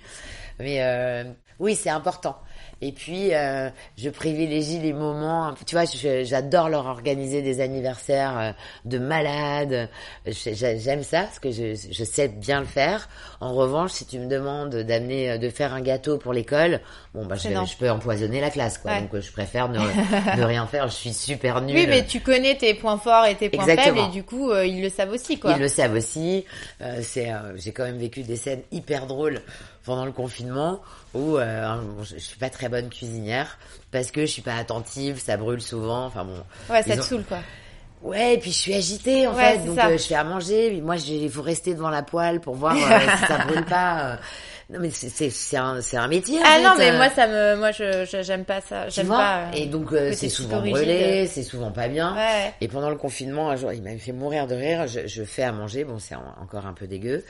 [0.61, 1.25] Mais euh,
[1.59, 2.37] oui, c'est important.
[2.83, 5.55] Et puis, euh, je privilégie les moments.
[5.67, 5.85] Tu vois,
[6.25, 8.53] j'adore leur organiser des anniversaires euh,
[8.85, 9.89] de malades.
[10.27, 13.09] J'aime ça parce que je, je sais bien le faire.
[13.41, 16.81] En revanche, si tu me demandes d'amener, euh, de faire un gâteau pour l'école,
[17.15, 18.93] bon, bah, je, peux empoisonner la classe, quoi.
[18.93, 19.01] Ouais.
[19.01, 19.79] Donc, je préfère ne,
[20.37, 20.89] ne rien faire.
[20.89, 21.77] Je suis super nulle.
[21.77, 23.97] Oui, mais tu connais tes points forts et tes points Exactement.
[23.97, 25.53] faibles et du coup, euh, ils le savent aussi, quoi.
[25.53, 26.45] Ils le savent aussi.
[26.81, 29.41] Euh, c'est, j'ai quand même vécu des scènes hyper drôles
[29.87, 30.81] pendant le confinement
[31.15, 33.57] où euh, je, suis pas très bonne cuisinière
[33.93, 36.05] parce que je suis pas attentive, ça brûle souvent.
[36.07, 36.43] Enfin bon.
[36.69, 37.39] Ouais, ça te ont- saoule, quoi.
[38.03, 40.71] Ouais, et puis je suis agitée en Ouais, fait, donc euh, je fais à manger.
[40.75, 44.19] mais Moi, il faut rester devant la poêle pour voir euh, si ça brûle pas.
[44.71, 44.75] Euh.
[44.75, 46.41] Non mais c'est un c'est un métier.
[46.45, 48.89] Ah fait, non, mais euh, moi ça me, moi je, j'aime pas ça.
[48.89, 49.45] J'aime pas.
[49.45, 52.15] euh, Et donc euh, c'est souvent brûlé, c'est souvent pas bien.
[52.17, 52.53] Ouais.
[52.61, 54.87] Et pendant le confinement, un jour, il m'avait fait mourir de rire.
[54.89, 57.25] Je, je fais à manger, bon, c'est en- encore un peu dégueu.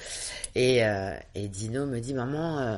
[0.54, 2.76] Et, euh, et Dino me dit, maman, euh,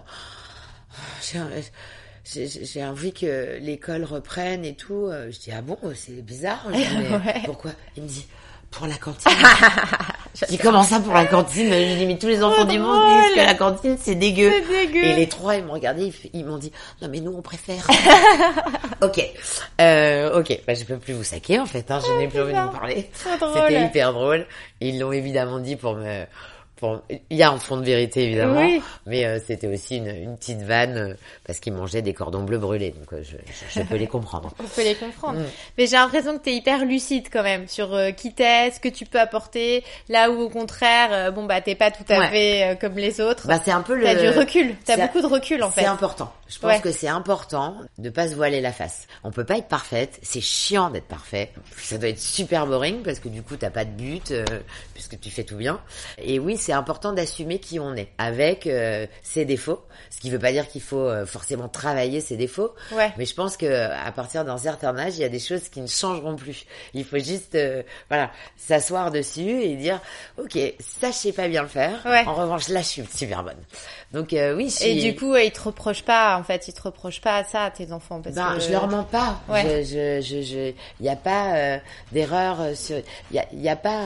[2.24, 5.06] j'ai envie que l'école reprenne et tout.
[5.06, 6.64] Euh, Je dis, ah bon, c'est bizarre.
[6.72, 7.42] Je dis, mais Ouais.
[7.44, 7.70] Pourquoi?
[7.96, 8.26] Il me dit,
[8.70, 9.30] pour la cantine.
[10.48, 13.06] dis, comment ça pour la cantine Je dis, mais tous les enfants Oh, du monde
[13.06, 14.50] disent que la cantine, c'est dégueu.
[14.68, 15.04] Dégueu.
[15.04, 17.86] Et les trois, ils m'ont regardé, ils, m'ont dit, non mais nous, on préfère.
[19.02, 19.24] ok,
[19.80, 22.52] euh, ok, bah, je peux plus vous saquer en fait, hein, je n'ai plus envie
[22.52, 23.10] de vous parler.
[23.54, 24.46] C'était hyper drôle.
[24.80, 26.24] Ils l'ont évidemment dit pour me...
[26.78, 27.02] Pour...
[27.30, 28.80] Il y a un fond de vérité évidemment, Oui.
[29.06, 31.14] mais euh, c'était aussi une, une petite vanne euh,
[31.46, 33.36] parce qu'ils mangeaient des cordons bleus brûlés, donc euh, je,
[33.72, 34.52] je, je peux les comprendre.
[34.60, 35.40] On peut les comprendre.
[35.40, 35.44] Mm.
[35.76, 38.88] Mais j'ai l'impression que t'es hyper lucide quand même sur euh, qui t'es, ce que
[38.88, 42.28] tu peux apporter, là où au contraire, euh, bon bah t'es pas tout à Ouais.
[42.28, 43.46] fait euh, comme les autres.
[43.48, 44.04] Bah c'est un peu le.
[44.04, 45.80] T'as du recul, t'as beaucoup de recul en fait.
[45.82, 46.32] C'est important.
[46.48, 46.80] Je pense Ouais.
[46.80, 49.06] que c'est important de pas se voiler la face.
[49.24, 50.18] On peut pas être parfaite.
[50.22, 51.50] C'est chiant d'être parfait.
[51.76, 54.44] Ça doit être super boring parce que du coup t'as pas de but euh,
[54.94, 55.78] puisque tu fais tout bien.
[56.16, 59.82] Et oui, c'est important d'assumer qui on est avec euh, ses défauts.
[60.10, 62.74] Ce qui veut pas dire qu'il faut euh, forcément travailler ses défauts.
[62.92, 63.10] Ouais.
[63.16, 65.80] Mais je pense que à partir d'un certain âge, il y a des choses qui
[65.80, 66.66] ne changeront plus.
[66.92, 69.98] Il faut juste, euh, voilà, s'asseoir dessus et dire,
[70.36, 72.02] ok, ça je sais pas bien le faire.
[72.04, 72.26] Ouais.
[72.26, 73.56] En revanche, là je suis super bonne.
[74.12, 76.82] Donc euh, oui, je Et du coup, ils te reprochent pas, en fait, ils te
[76.82, 79.40] reprochent pas ça à tes enfants parce ben, que je leur mens pas.
[79.48, 79.84] Ouais.
[79.84, 81.78] Je, je, je, je, y a pas euh,
[82.12, 83.00] d'erreur euh, sur,
[83.32, 84.02] y a, y a pas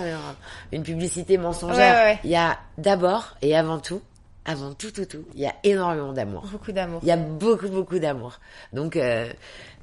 [0.71, 1.95] une publicité mensongère.
[1.95, 2.19] Ouais, ouais, ouais.
[2.23, 4.01] Il y a d'abord et avant tout,
[4.45, 6.45] avant tout, tout, tout, il y a énormément d'amour.
[6.51, 7.01] beaucoup d'amour.
[7.03, 8.41] Il y a beaucoup, beaucoup d'amour.
[8.73, 9.33] Donc, euh,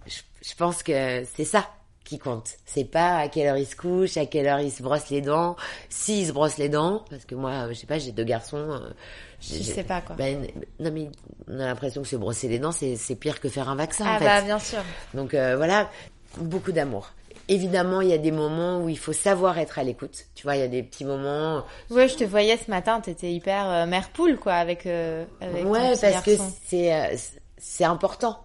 [0.07, 1.69] je, je pense que c'est ça
[2.03, 2.49] qui compte.
[2.65, 5.21] C'est pas à quelle heure ils se couchent, à quelle heure ils se brossent les
[5.21, 5.55] dents,
[5.89, 8.57] s'ils se brossent les dents, parce que moi, euh, je sais pas, j'ai deux garçons.
[8.57, 8.89] euh,
[9.41, 10.15] Je sais pas quoi.
[10.15, 10.47] Ben,
[10.79, 11.09] non mais
[11.47, 14.05] on a l'impression que se brosser les dents, c'est c'est pire que faire un vaccin
[14.07, 14.25] ah en fait.
[14.25, 14.79] bah bien sûr.
[15.13, 15.89] Donc euh, voilà,
[16.39, 17.11] beaucoup d'amour.
[17.49, 20.27] Évidemment, il y a des moments où il faut savoir être à l'écoute.
[20.35, 21.63] Tu vois, il y a des petits moments.
[21.89, 25.65] Ouais, je te voyais ce matin, t'étais hyper euh, mère poule quoi avec euh, avec
[25.65, 26.31] ouais, parce que
[26.67, 27.15] c'est euh,
[27.57, 28.39] c'est important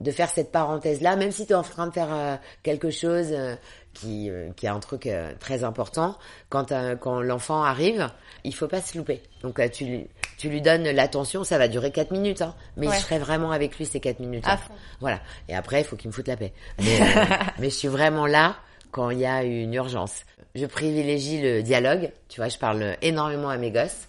[0.00, 2.90] de faire cette parenthèse là, même si tu es en train de faire euh, quelque
[2.90, 3.54] chose euh,
[4.00, 6.16] qui euh, qui est un truc euh, très important.
[6.48, 8.08] Quand euh, quand l'enfant arrive,
[8.44, 9.22] il faut pas se louper.
[9.42, 10.06] Donc euh, tu lui
[10.36, 12.96] tu lui donnes l'attention, ça va durer quatre minutes, hein, mais Ouais.
[12.96, 14.44] je serai vraiment avec lui ces quatre minutes.
[14.46, 14.72] À fond.
[15.00, 15.20] Voilà.
[15.48, 16.52] Et après, il faut qu'il me foute la paix.
[16.78, 17.04] Mais, euh,
[17.58, 18.56] mais je suis vraiment là
[18.92, 20.22] quand il y a une urgence.
[20.54, 22.10] Je privilégie le dialogue.
[22.28, 24.06] Tu vois, je parle énormément à mes gosses.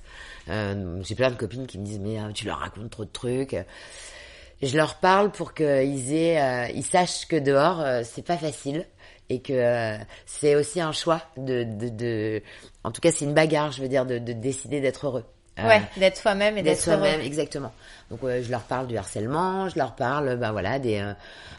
[0.49, 3.55] Euh, J'ai plein de copines qui me disent mais tu leur racontes trop de trucs.
[4.61, 8.85] Je leur parle pour qu'ils aient, euh, ils sachent que dehors euh, c'est pas facile
[9.29, 12.41] et que euh, c'est aussi un choix de, de, de,
[12.83, 15.25] en tout cas c'est une bagarre, je veux dire, de, de décider d'être heureux.
[15.59, 17.73] Euh, Ouais, d'être soi-même et d'être soi-même, exactement.
[18.09, 21.11] Donc euh, je leur parle du harcèlement, je leur parle, ben voilà, des euh,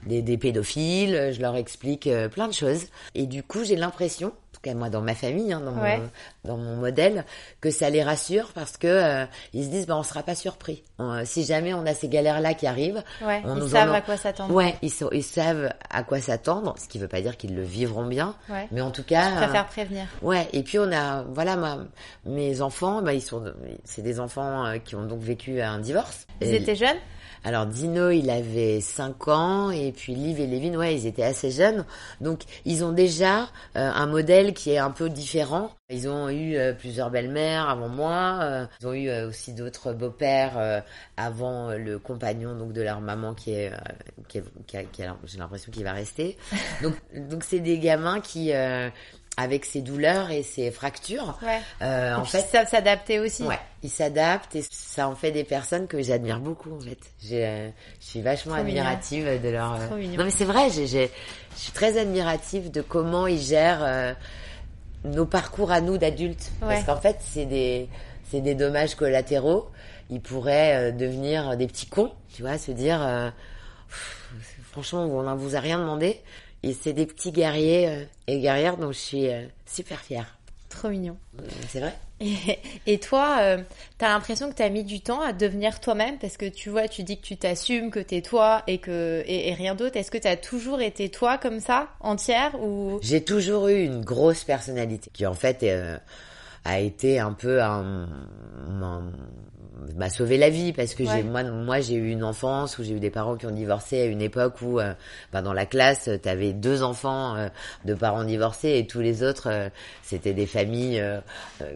[0.06, 2.86] des, des pédophiles, je leur explique euh, plein de choses.
[3.14, 5.98] Et du coup, j'ai l'impression, en tout cas moi dans ma famille, hein, dans Ouais.
[5.98, 6.08] mon
[6.44, 7.24] dans mon modèle,
[7.60, 10.82] que ça les rassure parce que euh, ils se disent, ben on sera pas surpris.
[10.98, 13.68] On, euh, si jamais on a ces galères là qui arrivent, Ouais, on ils nous
[13.68, 14.54] savent en- à quoi s'attendre.
[14.54, 17.62] Ouais, ils, sont- ils savent à quoi s'attendre, ce qui veut pas dire qu'ils le
[17.62, 18.66] vivront bien, Ouais.
[18.72, 20.06] mais en tout cas, Je préfère prévenir.
[20.22, 21.78] Ouais, et puis on a, voilà, ma,
[22.24, 23.44] mes enfants, bah, ils sont,
[23.84, 26.26] c'est des enfants euh, qui ont donc vécu un divorce.
[26.40, 26.96] Ils Et- étaient jeunes?
[27.42, 31.50] Alors Dino, il avait 5 ans et puis Liv et Lévin, ouais, ils étaient assez
[31.50, 31.86] jeunes.
[32.20, 33.44] Donc ils ont déjà
[33.76, 35.70] euh, un modèle qui est un peu différent.
[35.90, 38.38] Ils ont eu euh, plusieurs belles-mères avant moi.
[38.42, 40.80] euh, ils ont eu euh, aussi d'autres beaux-pères euh,
[41.16, 43.76] avant le compagnon donc de leur maman qui est, euh,
[44.28, 46.36] qui est- qui a- qui a- j'ai l'impression qu'il va rester.
[46.82, 46.94] Donc
[47.28, 48.88] donc c'est des gamins qui euh,
[49.36, 51.60] avec ses douleurs et ses fractures, Ouais.
[51.82, 53.44] euh, en fait, ils savent s'adapter aussi.
[53.44, 56.98] Ouais, ils s'adaptent et ça en fait des personnes que j'admire beaucoup en fait.
[57.22, 57.68] J'ai, euh,
[58.00, 58.82] je suis vachement Trop mignon.
[58.82, 59.74] admirative de leur.
[59.74, 60.18] euh, Trop mignon.
[60.18, 61.10] Non mais c'est vrai, j'ai, j'ai-
[61.56, 64.12] je suis très admirative de comment ils gèrent euh,
[65.04, 66.50] nos parcours à nous d'adultes.
[66.60, 66.86] Parce Ouais.
[66.86, 67.88] qu'en fait, c'est des,
[68.30, 69.68] c'est des dommages collatéraux.
[70.10, 73.30] Ils pourraient euh, devenir des petits cons, tu vois, se dire, euh,
[73.88, 74.28] pff,
[74.72, 76.20] franchement, on ne vous a rien demandé.
[76.62, 80.36] Et c'est des petits guerriers euh, et guerrières dont je suis euh, super fière.
[80.70, 81.16] Trop mignon.
[81.38, 81.94] Euh, C'est vrai.
[82.22, 83.58] Et, et toi, euh,
[83.96, 87.02] t'as l'impression que t'as mis du temps à devenir toi-même parce que tu vois, tu
[87.02, 89.96] dis que tu t'assumes, que t'es toi et que et, et rien d'autre.
[89.96, 92.98] Est-ce que t'as toujours été toi comme ça, entière ou?
[93.02, 95.96] J'ai toujours eu une grosse personnalité qui en fait euh,
[96.66, 98.06] a été un peu un,
[98.82, 99.12] un-
[99.96, 101.08] m'a sauvé la vie parce que Ouais.
[101.16, 104.00] j'ai moi moi j'ai eu une enfance où j'ai eu des parents qui ont divorcé
[104.02, 104.92] à une époque où euh,
[105.32, 107.48] bah, dans la classe tu avais deux enfants euh,
[107.84, 109.68] de parents divorcés et tous les autres euh,
[110.02, 111.20] c'était des familles euh,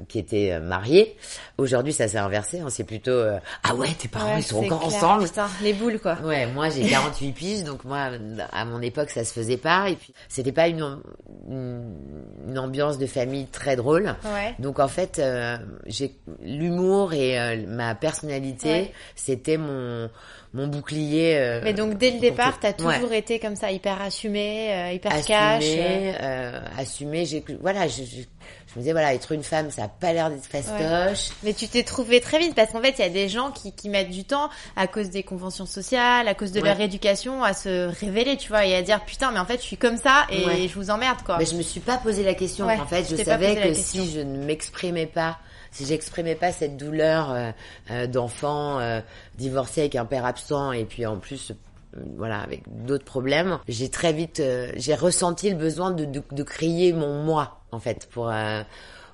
[0.08, 1.16] qui étaient mariées.
[1.58, 3.20] Aujourd'hui ça s'est inversé, hein, c'est plutôt
[3.62, 4.94] ah ouais tes parents Ouais, ils sont encore clair.
[4.96, 5.24] ensemble.
[5.24, 6.16] Putain, les boules quoi.
[6.24, 8.10] Ouais, moi j'ai 48 piges, donc moi
[8.52, 10.98] à mon époque ça se faisait pas et puis c'était pas une,
[11.48, 11.94] une
[12.48, 14.14] une ambiance de famille très drôle.
[14.24, 14.54] Ouais.
[14.58, 15.20] Donc en fait,
[15.86, 18.92] j'ai l'humour et euh, ma personnalité, Ouais.
[19.14, 20.10] c'était mon
[20.56, 21.34] mon bouclier.
[21.36, 23.18] euh, Mais donc dès le départ, t'as toujours ouais.
[23.18, 25.30] été comme ça, hyper assumé, euh, hyper cash.
[25.32, 25.56] euh.
[25.58, 27.26] assumé, euh, assumé.
[27.26, 30.30] J'ai voilà, je, je, je me disais voilà, être une femme, ça a pas l'air
[30.30, 31.34] d'être fastoche.
[31.42, 33.72] Mais tu t'es trouvé très vite parce qu'en fait, il y a des gens qui,
[33.72, 36.68] qui mettent du temps à cause des conventions sociales, à cause de Ouais.
[36.68, 39.66] leur éducation, à se révéler, tu vois, et à dire putain, mais en fait, je
[39.66, 41.38] suis comme ça et je vous emmerde quoi.
[41.38, 42.68] Mais je me suis pas posé la question.
[42.68, 45.38] En fait, je savais que si je ne m'exprimais pas,
[45.74, 47.50] si j'exprimais pas cette douleur euh,
[47.90, 49.00] euh, d'enfant euh,
[49.36, 53.88] divorcé avec un père absent et puis en plus euh, voilà avec d'autres problèmes, j'ai
[53.88, 54.42] très vite
[54.76, 58.32] j'ai ressenti le besoin de, de, de crier mon moi en fait pour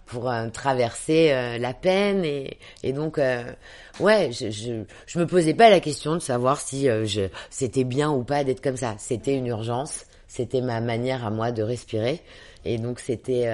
[0.07, 3.45] pour euh, traverser euh, la peine et, et donc euh,
[4.01, 8.11] ouais je, je je me posais pas la question de savoir si je c'était bien
[8.11, 8.95] ou pas d'être comme ça.
[8.99, 12.21] C'était une urgence c'était ma manière à moi de respirer
[12.65, 13.51] et donc c'était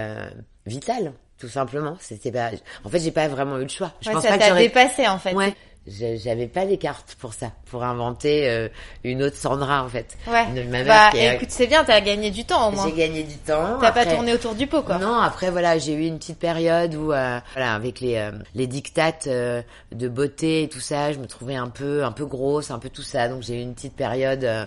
[0.66, 2.50] vital tout simplement c'était pas
[2.84, 5.06] en fait j'ai pas vraiment eu le choix je Ouais, pense ça pas t'a dépassé
[5.06, 5.34] en fait.
[5.34, 5.54] ouais
[5.88, 8.68] j'avais pas les cartes pour ça pour inventer euh,
[9.04, 10.42] une autre Sandra en fait Ouais.
[10.48, 12.86] Une- ma Bah qui est- écoute, c'est bien, t'as gagné du temps au moins.
[12.86, 14.98] j'ai gagné du temps T'as pas Après- tourné autour du pot quoi.
[14.98, 18.66] non, après voilà, j'ai eu une petite période où euh, voilà, avec les euh, les
[18.66, 22.72] dictates euh, de beauté et tout ça, je me trouvais un peu un peu grosse,
[22.72, 23.28] un peu tout ça.
[23.28, 24.64] Donc j'ai eu une petite période euh,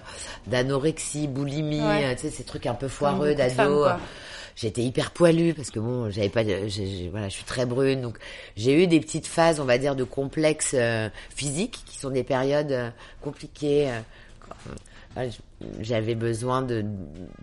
[0.47, 2.15] d'anorexie, boulimie, Ouais.
[2.15, 3.87] tu sais ces trucs un peu foireux d'ado.
[4.61, 6.67] J'étais hyper poilue parce que bon, j'avais pas de
[7.11, 8.17] voilà, je suis très brune donc
[8.57, 12.23] j'ai eu des petites phases, on va dire de complexes euh, physiques qui sont des
[12.25, 12.89] périodes euh,
[13.21, 13.89] compliquées
[15.17, 16.85] euh, je- j'avais besoin de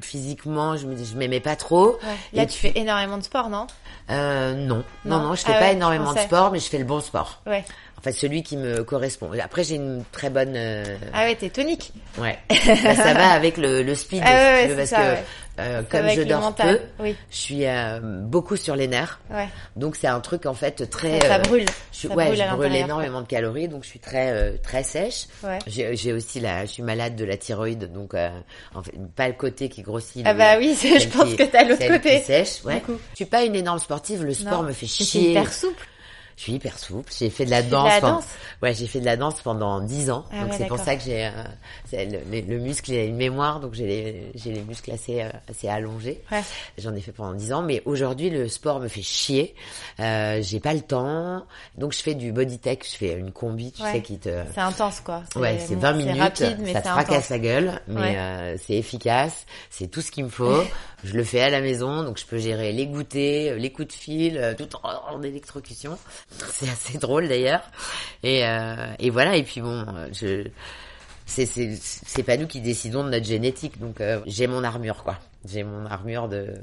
[0.01, 1.93] physiquement, je me je m'aimais pas trop.
[1.93, 1.99] Ouais.
[2.33, 3.67] Là, Et tu fais énormément de sport, non?
[4.11, 5.35] Euh, non, non, Non?
[5.35, 7.43] je fais Ah pas ouais, énormément de sport, mais je fais le bon sport.
[7.47, 7.65] Ouais.
[7.99, 9.31] En fait, celui qui me correspond.
[9.43, 10.53] Après, j'ai une très bonne.
[10.55, 11.93] euh, Ah ouais, t'es tonique.
[12.19, 12.39] Ouais.
[12.67, 15.25] Bah, ça va avec le, le speed, Ah ouais, si veux, parce ça, que ouais.
[15.61, 16.77] euh, comme je dors mental.
[16.99, 17.17] peu, Oui.
[17.31, 19.19] je suis euh, beaucoup sur les nerfs.
[19.31, 19.49] Ouais.
[19.77, 21.21] Donc c'est un truc en fait très.
[21.21, 21.65] Ça euh, brûle.
[21.93, 24.53] Je suis, Ça ouais, brûle je brûle énormément de calories, donc je suis très euh,
[24.63, 25.27] très sèche.
[25.43, 25.59] Ouais.
[25.67, 28.29] J'ai aussi la, je suis malade de la thyroïde, donc euh,
[28.75, 30.23] en fait pas le côté qui grossit.
[30.27, 32.19] Ah bah oui, je pense qui- que t'as l'autre côté.
[32.21, 32.83] Qui sèche, ouais.
[33.13, 34.69] Je suis pas une énorme sportive, le sport Non.
[34.69, 35.07] me fait chier.
[35.07, 35.87] t'es hyper souple.
[36.37, 37.11] Je suis hyper souple.
[37.19, 37.89] J'ai fait de la de danse.
[37.89, 38.25] la pendant- danse
[38.63, 40.25] Ouais, j'ai fait de la danse pendant 10 ans.
[40.31, 41.31] Ah donc ouais, c'est pour ça que j'ai euh,
[41.93, 45.23] le, le- le muscle il a une mémoire, donc j'ai les j'ai les muscles assez
[45.23, 46.23] euh, assez allongés.
[46.31, 46.43] Ouais.
[46.79, 49.55] J'en ai fait pendant 10 ans, mais aujourd'hui le sport me fait chier.
[50.01, 51.45] Euh, j'ai pas le temps,
[51.79, 52.79] donc je fais du body tech.
[52.83, 53.93] Je fais une combi, tu Ouais.
[53.93, 55.23] sais, qui te C'est intense, quoi.
[55.37, 59.47] Ouais, c'est 20 minutes, rapide, mais ça te fracasse la gueule, mais euh, c'est efficace,
[59.71, 60.63] c'est tout ce qu'il me faut.
[61.05, 63.89] je le fais à la maison, donc je peux gérer les goûters, euh, les coups
[63.89, 65.97] de fil, tout en, en électrocution.
[66.31, 67.63] C'est assez drôle d'ailleurs.
[68.23, 70.49] Et, euh, et voilà, et puis bon, euh, je
[71.27, 75.19] c'est pas nous qui décidons de notre génétique, donc euh, j'ai mon armure quoi.
[75.45, 76.55] J'ai mon armure de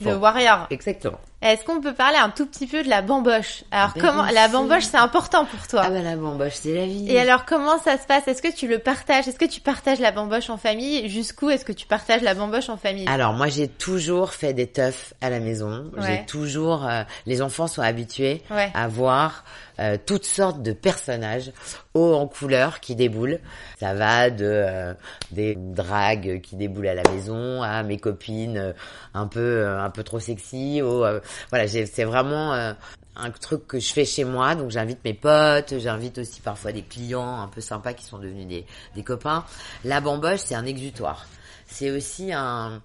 [0.00, 0.66] Le warrior.
[0.70, 1.18] Exactement.
[1.42, 4.48] Est-ce qu'on peut parler un tout petit peu de la bamboche Alors Ben comment la
[4.48, 7.10] bamboche c'est important pour toi Ah bah la bamboche, c'est la vie.
[7.12, 8.26] Et alors comment ça se passe?
[8.26, 9.28] Est-ce que tu le partages?
[9.28, 11.08] Est-ce que tu partages la bamboche en famille?
[11.10, 13.06] Jusqu'où est-ce que tu partages la bamboche en famille?
[13.06, 15.90] Alors moi j'ai toujours fait des teufs à la maison.
[15.98, 16.02] Ouais.
[16.20, 18.70] J'ai toujours euh, les enfants sont habitués Ouais.
[18.74, 19.44] à voir
[19.78, 21.52] euh, toutes sortes de personnages
[21.92, 23.40] hauts en couleur qui déboulent.
[23.78, 24.94] Ça va de euh,
[25.32, 28.72] des dragues qui déboulent à la maison à mes copines euh,
[29.12, 30.80] un peu un peu trop sexy.
[30.82, 32.72] Au, euh, voilà, c'est vraiment euh,
[33.16, 36.82] un truc que je fais chez moi, donc j'invite mes potes, j'invite aussi parfois des
[36.82, 39.44] clients un peu sympas qui sont devenus des, des copains.
[39.84, 41.26] La bamboche, c'est un exutoire.
[41.66, 42.80] C'est aussi un,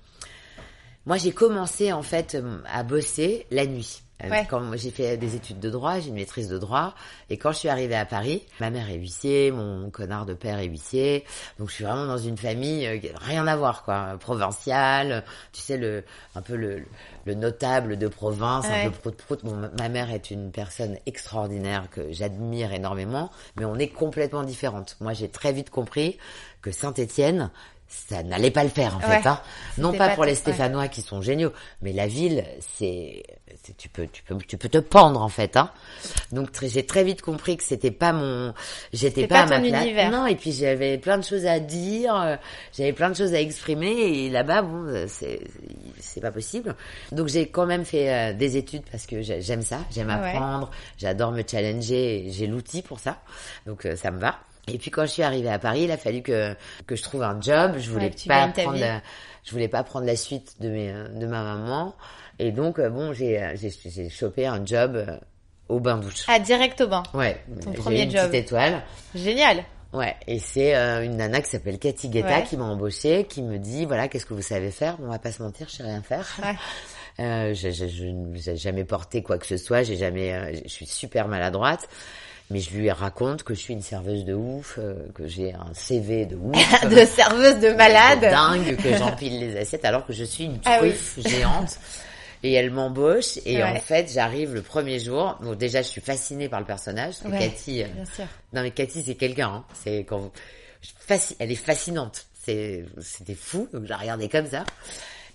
[1.07, 2.37] moi, j'ai commencé en fait
[2.71, 4.03] à bosser la nuit.
[4.23, 4.45] Euh, Ouais.
[4.49, 6.93] Quand moi, j'ai fait des études de droit, j'ai une maîtrise de droit,
[7.29, 10.59] et quand je suis arrivée à Paris, ma mère est huissier, mon connard de père
[10.59, 11.25] est huissier,
[11.59, 15.77] donc je suis vraiment dans une famille euh, rien à voir, quoi, provinciale, tu sais
[15.77, 16.03] le,
[16.35, 16.83] un peu le,
[17.25, 18.85] le notable de province, Ouais.
[18.85, 19.39] un peu prout prout.
[19.43, 24.43] Bon, ma- ma mère est une personne extraordinaire que j'admire énormément, mais on est complètement
[24.43, 24.97] différentes.
[25.01, 26.17] Moi, j'ai très vite compris
[26.61, 27.49] que Saint-Étienne
[28.09, 29.21] ça n'allait pas le faire en Ouais.
[29.21, 29.41] fait hein.
[29.77, 30.35] non pas, pas pour les ouais.
[30.35, 31.51] Stéphanois qui sont géniaux
[31.81, 32.45] mais la ville
[32.77, 33.23] c'est
[33.77, 35.71] tu peux tu peux tu peux te pendre en fait hein
[36.31, 38.53] donc j'ai très vite compris que c'était pas mon
[38.93, 40.09] j'étais pas, pas à ma place univers.
[40.11, 42.35] non et puis j'avais plein de choses à dire euh,
[42.77, 45.41] j'avais plein de choses à exprimer et là-bas bon euh, c'est
[45.99, 46.75] c'est pas possible.
[47.11, 50.13] Donc j'ai quand même fait euh, des études parce que j'ai- j'aime ça, j'aime Ouais.
[50.33, 53.17] apprendre, j'adore me challenger, j'ai l'outil pour ça.
[53.65, 54.39] Donc euh, ça me va.
[54.67, 56.55] Et puis quand je suis arrivée à Paris, il a fallu que
[56.87, 57.73] que je trouve un job.
[57.77, 59.01] Je voulais Ouais, pas prendre, la-
[59.43, 61.95] je voulais pas prendre la suite de mes de ma maman.
[62.39, 65.17] Et donc euh, bon, j'ai euh, j'ai j'ai chopé un job euh,
[65.67, 66.25] au bain douche.
[66.27, 67.03] Ah, direct au bain.
[67.13, 68.29] Ouais, Ton premier une job.
[68.29, 68.81] petite étoile.
[69.15, 69.63] Génial.
[69.93, 72.43] Ouais, et c'est euh, une nana qui s'appelle Cathy Guetta Ouais.
[72.43, 74.95] qui m'a embauchée, qui me dit voilà qu'est-ce que vous savez faire?
[75.03, 76.25] On va pas se mentir, je sais rien faire.
[76.41, 76.55] Ouais.
[77.19, 81.27] Euh, je, n'ai jamais porté quoi que ce soit, j'ai jamais, euh, je suis super
[81.27, 81.89] maladroite.
[82.51, 85.73] Mais je lui raconte que je suis une serveuse de ouf, euh, que j'ai un
[85.73, 88.19] CV de ouf, de serveuse de malade.
[88.19, 90.89] de dingue, que j'empile les assiettes alors que je suis une Ah oui.
[90.89, 91.77] truffe géante.
[92.43, 93.63] Et elle m'embauche et Ouais.
[93.63, 95.37] en fait j'arrive le premier jour.
[95.41, 97.13] Bon déjà je suis fascinée par le personnage.
[97.23, 98.25] Ouais, Cathy, euh, Bien sûr.
[98.53, 99.47] non mais Cathy c'est quelqu'un.
[99.49, 99.65] Hein.
[99.83, 100.31] C'est quand vous...
[101.39, 102.25] Elle est fascinante.
[102.43, 103.67] C'était fou.
[103.71, 104.63] Donc je la regardais comme ça.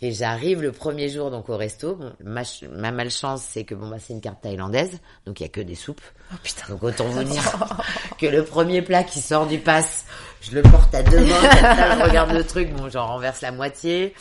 [0.02, 1.94] Et j'arrive le premier jour donc au resto.
[1.96, 5.44] Bon, ma, ch- ma malchance c'est que bon bah c'est une carte thaïlandaise donc il
[5.44, 6.00] y a que des soupes.
[6.32, 6.66] Oh putain.
[6.68, 7.42] Donc autant vous dire
[8.18, 10.04] que le premier plat qui sort du pass,
[10.42, 13.40] je le porte à deux mains, comme ça, je regarde le truc, bon j'en renverse
[13.40, 14.14] la moitié.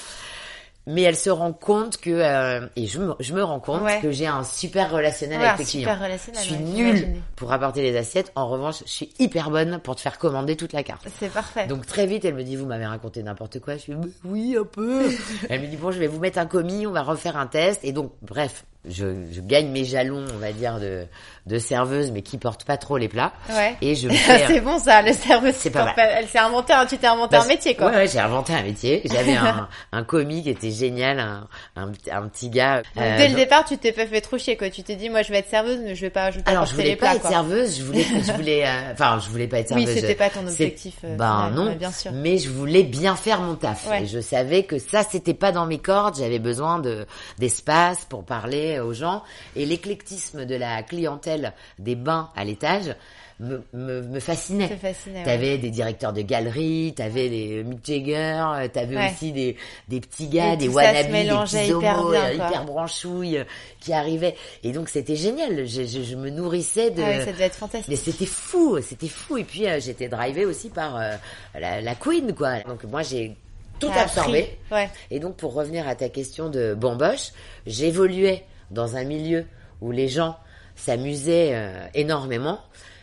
[0.87, 3.99] Mais elle se rend compte que euh, et je me, je me rends compte Ouais.
[4.01, 5.95] que j'ai un super relationnel Ouais, avec les clients.
[5.95, 8.31] relationnel, je suis nulle pour apporter les assiettes.
[8.35, 11.07] En revanche, je suis hyper bonne pour te faire commander toute la carte.
[11.19, 11.65] C'est parfait.
[11.67, 13.75] Donc très vite, elle me dit, vous m'avez raconté n'importe quoi.
[13.77, 15.09] Je suis, Bah, oui, un peu.
[15.49, 17.79] elle me dit, bon, je vais vous mettre un commis, on va refaire un test.
[17.83, 21.05] Et donc, bref, je, je gagne mes jalons, on va dire, de,
[21.45, 23.33] de serveuse, mais qui porte pas trop les plats.
[23.49, 23.75] Ouais.
[23.81, 24.45] Et je me fais...
[24.47, 25.53] c'est bon ça, le serveuse.
[25.55, 27.87] C'est pas porte Elle s'est inventé, un- tu t'es inventé un métier quoi.
[27.91, 29.01] Ouais, ouais, j'ai inventé un métier.
[29.05, 32.77] J'avais un, un commis qui était génial, un, un, un petit gars.
[32.95, 34.69] Donc, euh, dès le départ, tu t'es pas fait trop chier quoi.
[34.69, 36.51] Tu t'es dit, moi je vais être serveuse, mais je vais pas, je vais pas
[36.51, 37.29] Alors je voulais les pas être quoi.
[37.29, 40.01] serveuse, je voulais, je voulais, euh, enfin je voulais pas être Oui, serveuse.
[40.01, 42.11] c'était pas ton objectif, euh, ben non, bien sûr.
[42.13, 43.87] mais je voulais bien faire mon taf.
[43.89, 44.03] Ouais.
[44.03, 46.15] Et je savais que ça c'était pas dans mes cordes.
[46.17, 47.05] J'avais besoin de
[47.39, 49.23] d'espace pour parler aux gens.
[49.55, 52.95] Et l'éclectisme de la clientèle des bains à l'étage
[53.41, 54.69] me, me, me fascinait.
[54.81, 55.23] Ouais.
[55.25, 59.11] T'avais des directeurs de galeries, t'avais des Mick Jagger, t'avais Ouais.
[59.11, 59.57] aussi des,
[59.89, 63.43] des petits gars, Et des wannabes, des petits hyper homos, bien, euh, hyper branchouilles euh,
[63.81, 64.35] qui arrivaient.
[64.63, 65.67] Et donc c'était génial.
[65.67, 67.01] Je, je, je me nourrissais de.
[67.01, 67.89] Ah ouais, ça devait être fantastique.
[67.89, 69.35] Mais c'était fou, c'était fou.
[69.37, 71.15] Et puis euh, j'étais drivée aussi par euh,
[71.59, 72.59] la, la queen, quoi.
[72.61, 73.35] Donc moi j'ai
[73.81, 74.57] tout absorbé.
[74.71, 74.89] Ouais.
[75.11, 77.31] Et donc pour revenir à ta question de bamboche,
[77.67, 79.45] j'évoluais dans un milieu
[79.81, 80.37] où les gens
[80.75, 82.59] s'amusaient euh, énormément.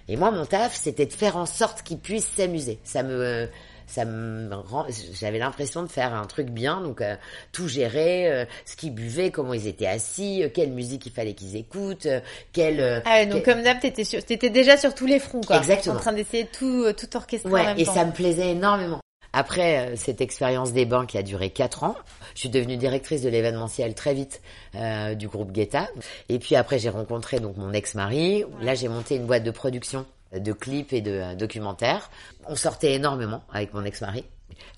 [0.08, 2.78] Et moi mon taf c'était de faire en sorte qu'ils puissent s'amuser.
[2.84, 3.48] Ça me
[3.84, 7.14] ça me rend, j'avais l'impression de faire un truc bien, donc euh,
[7.52, 11.34] tout gérer, euh, ce qu'ils buvaient, comment ils étaient assis, euh, quelle musique il fallait
[11.34, 12.20] qu'ils écoutent, euh,
[12.54, 12.80] quelle.
[12.80, 15.58] euh, Ah ouais, donc comme d'hab, t'étais sur, t'étais déjà sur tous les fronts quoi.
[15.58, 15.96] Exactement.
[15.96, 17.92] En train d'essayer de tout, euh, tout orchestrer en Ouais, même et temps.
[17.92, 19.01] ça me plaisait énormément.
[19.32, 21.96] Après euh, cette expérience des banques qui a duré quatre ans,
[22.34, 24.42] je suis devenue directrice de l'événementiel très vite
[24.74, 25.88] euh, du groupe Guetta.
[26.28, 28.44] Et puis après, j'ai rencontré donc mon ex-mari.
[28.60, 32.10] Là, j'ai monté une boîte de production de clips et de euh, documentaires.
[32.46, 34.24] On sortait énormément avec mon ex-mari.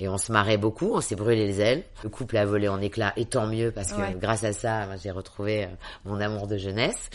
[0.00, 1.82] Et on se marrait beaucoup, on s'est brûlé les ailes.
[2.04, 4.16] Le couple a volé en éclats, et tant mieux, parce que Ouais.
[4.18, 5.68] grâce à ça, j'ai retrouvé euh,
[6.04, 7.10] mon amour de jeunesse.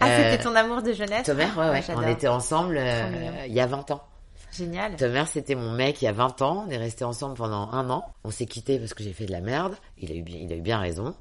[0.00, 1.26] Ah, Euh, c'était ton amour de jeunesse.
[1.26, 2.02] Thomas, ouais, ouais, j'adore.
[2.04, 4.02] on était ensemble euh, il y a 20 ans.
[4.56, 4.96] Génial.
[4.96, 6.64] Thomas, c'était mon mec il y a 20 ans.
[6.66, 8.04] On est restés ensemble pendant un an.
[8.24, 9.76] On s'est quittés parce que j'ai fait de la merde.
[9.98, 11.14] Il a eu bien, il a eu bien raison.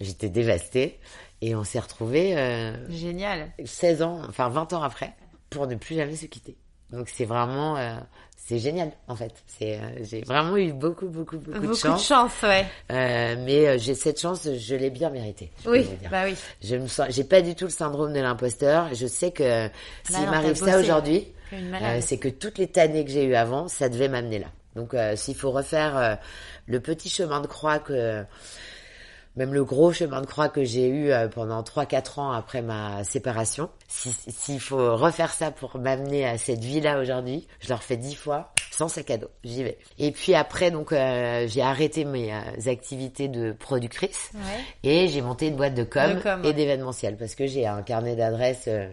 [0.00, 0.98] J'étais dévastée.
[1.40, 3.52] Et on s'est retrouvés euh, Génial.
[3.64, 5.14] 16 ans, enfin 20 ans après,
[5.50, 6.56] pour ne plus jamais se quitter.
[6.92, 7.94] Donc c'est vraiment, euh,
[8.36, 9.32] c'est génial en fait.
[9.46, 12.02] C'est, euh, j'ai vraiment eu beaucoup, beaucoup, beaucoup, Beaucoup de chance.
[12.02, 12.66] de chance, ouais.
[12.90, 15.50] Euh, mais euh, j'ai cette chance, je l'ai bien méritée.
[15.66, 16.34] Oui, bah oui.
[16.62, 18.94] Je me sens, j'ai pas du tout le syndrome de l'imposteur.
[18.94, 19.68] Je sais que
[20.04, 23.68] s'il m'arrive ça aujourd'hui, une euh, c'est que toutes les tannées que j'ai eues avant,
[23.68, 24.48] ça devait m'amener là.
[24.74, 26.14] Donc euh, s'il faut refaire euh,
[26.66, 28.24] le petit chemin de croix que
[29.36, 33.02] même le gros chemin de croix que j'ai eu euh, pendant 3-4 ans après ma
[33.04, 37.96] séparation, si- s'il faut refaire ça pour m'amener à cette vie-là aujourd'hui, je le refais
[37.96, 39.78] dix fois sans sac à dos, j'y vais.
[39.98, 44.40] Et puis après, donc euh, j'ai arrêté mes euh, activités de productrice Ouais.
[44.82, 47.82] et j'ai monté une boîte de com, De com, et d'événementiel parce que j'ai un
[47.82, 48.88] carnet d'adresses euh,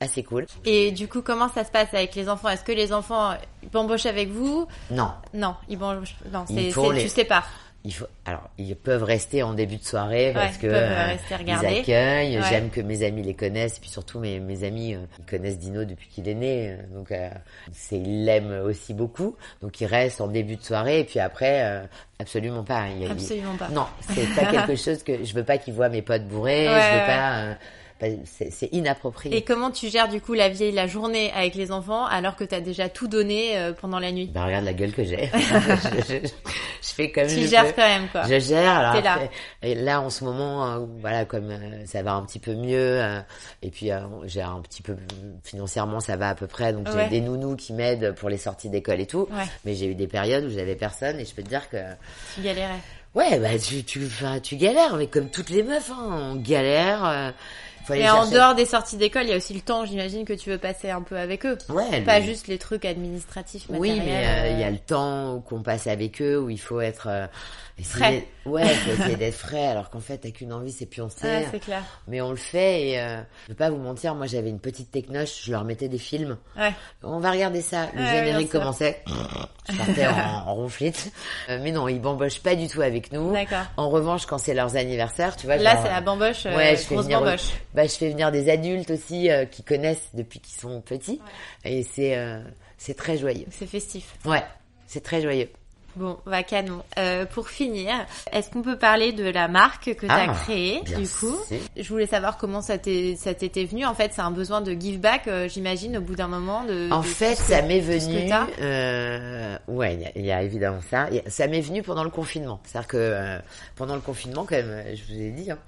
[0.00, 0.46] assez cool.
[0.64, 2.48] Et du coup, comment ça se passe avec les enfants?
[2.48, 4.66] Est-ce que les enfants ils embauchent avec vous?
[4.92, 6.14] Non, Non, ils embauchent.
[6.32, 7.48] Non, c'est, les- tu sépares.
[7.88, 11.66] Il faut alors ils peuvent rester en début de soirée parce que euh, rester regarder.
[11.68, 12.44] ils accueillent Ouais.
[12.50, 15.58] j'aime que mes amis les connaissent et puis surtout mes, mes amis euh, ils connaissent
[15.58, 17.30] Dino depuis qu'il est né euh, donc euh,
[17.72, 21.88] c'est ils l'aiment aussi beaucoup donc ils restent en début de soirée et puis après
[22.18, 23.68] absolument pas Il Absolument pas.
[23.70, 26.74] non c'est pas quelque chose que je veux pas qu'ils voient mes potes bourrés Ouais,
[26.82, 27.06] je veux ouais.
[27.06, 27.56] pas
[28.02, 29.36] euh, c'est inapproprié.
[29.36, 32.44] Et comment tu gères du coup la vieille la journée avec les enfants alors que
[32.44, 34.30] tu as déjà tout donné euh, pendant la nuit?
[34.32, 35.30] Bah regarde la gueule que j'ai.
[36.08, 37.72] je, je, fais comme tu je gères peux.
[37.72, 38.22] quand même quoi.
[38.28, 38.70] Je gère.
[38.70, 39.18] Alors là.
[39.62, 43.02] et là en ce moment, euh, voilà, comme euh, ça va un petit peu mieux,
[43.02, 43.20] euh,
[43.62, 44.96] et puis euh, j'ai un petit peu
[45.44, 47.04] financièrement ça va à peu près, donc Ouais.
[47.04, 49.28] j'ai des nounous qui m'aident pour les sorties d'école et tout.
[49.30, 49.44] Ouais.
[49.64, 51.76] Mais j'ai eu des périodes où j'avais personne, et je peux te dire que
[52.34, 52.78] Tu galérais.
[53.14, 54.08] ouais, bah tu tu
[54.42, 57.34] tu galères, mais comme toutes les meufs, hein, on galère.
[57.90, 59.84] Euh, faut aller Et en dehors des sorties d'école, il y a aussi le temps,
[59.84, 61.56] j'imagine, que tu veux passer un peu avec eux.
[61.68, 65.42] Ouais, Pas juste les trucs administratifs, Oui, mais euh, il y a euh, le temps
[65.48, 67.08] qu'on passe avec eux où il faut être
[67.78, 71.26] euh, essayer- Ouais, faut essayer d'être frais, alors qu'en fait, t'as qu'une envie, c'est pioncer.
[71.26, 71.82] Ouais, c'est clair.
[72.06, 74.90] mais on le fait et euh, je vais pas vous mentir, moi j'avais une petite
[74.90, 76.38] technoche, je leur mettais des films.
[76.56, 76.72] Ouais.
[77.02, 77.88] On va regarder ça.
[77.94, 79.02] Le Ouais, générique commençait.
[79.70, 80.12] Je partais en,
[80.48, 81.12] en ronflite.
[81.50, 83.32] Euh, mais non, ils bambochent pas du tout avec nous.
[83.32, 83.66] D'accord.
[83.76, 85.56] En revanche, quand c'est leurs anniversaires, tu vois.
[85.56, 87.50] Là, genre, c'est la bamboche, euh, Ouais, je fais venir, bamboche.
[87.74, 91.20] bah, je fais venir des adultes aussi euh, qui connaissent depuis qu'ils sont petits.
[91.64, 92.40] Et c'est euh,
[92.78, 93.46] c'est très joyeux.
[93.50, 94.14] C'est festif.
[94.24, 94.42] Ouais,
[94.86, 95.50] c'est très joyeux.
[95.98, 96.82] Bon, va canon.
[96.96, 97.92] Euh, pour finir,
[98.30, 101.36] est-ce qu'on peut parler de la marque que tu as Ah, créée, du coup?
[101.76, 103.84] Je voulais savoir comment ça t'était venu.
[103.84, 106.62] En fait, c'est un besoin de give back, euh, j'imagine, au bout d'un moment.
[106.64, 108.30] De, En de fait, ça m'est venu.
[108.60, 111.02] Euh, ouais, il y a- il y, a évidemment ça.
[111.04, 112.60] A- Ça m'est venu pendant le confinement.
[112.64, 113.38] C'est-à-dire que euh,
[113.76, 115.58] pendant le confinement, comme euh, je vous ai dit, hein,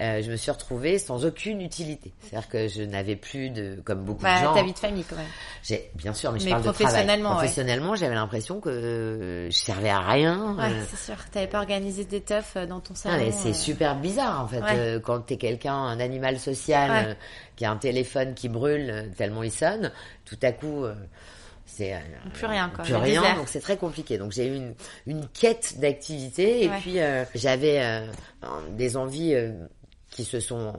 [0.00, 2.12] euh, je me suis retrouvée sans aucune utilité.
[2.20, 4.54] C'est-à-dire que je n'avais plus de, comme beaucoup de Bah, gens.
[4.54, 5.26] ta vie de famille, quand même.
[5.62, 6.84] J'ai bien sûr, mais je Mais parle de travail.
[6.86, 7.34] professionnellement, ouais.
[7.36, 10.54] Professionnellement, j'avais l'impression que euh, je servais à rien.
[10.58, 11.16] Ouais, euh, c'est sûr.
[11.30, 13.16] T'avais pas organisé des teufs euh, dans ton salon.
[13.18, 13.52] ah, mais c'est euh.
[13.54, 15.00] super bizarre en fait Ouais.
[15.02, 17.16] quand t'es quelqu'un, un animal social
[17.56, 19.92] qui a un téléphone qui brûle tellement il sonne,
[20.24, 20.84] tout à coup
[21.68, 21.98] c'est euh,
[22.32, 22.84] Plus rien, quoi.
[22.84, 23.36] plus rien, désert.
[23.36, 24.18] donc c'est très compliqué.
[24.18, 24.74] Donc j'ai eu une,
[25.06, 26.78] une quête d'activité et Ouais.
[26.80, 28.06] puis euh, j'avais euh,
[28.70, 29.34] des envies
[30.16, 30.72] qui se sont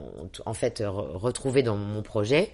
[0.46, 2.50] en fait re- retrouvées dans mon projet.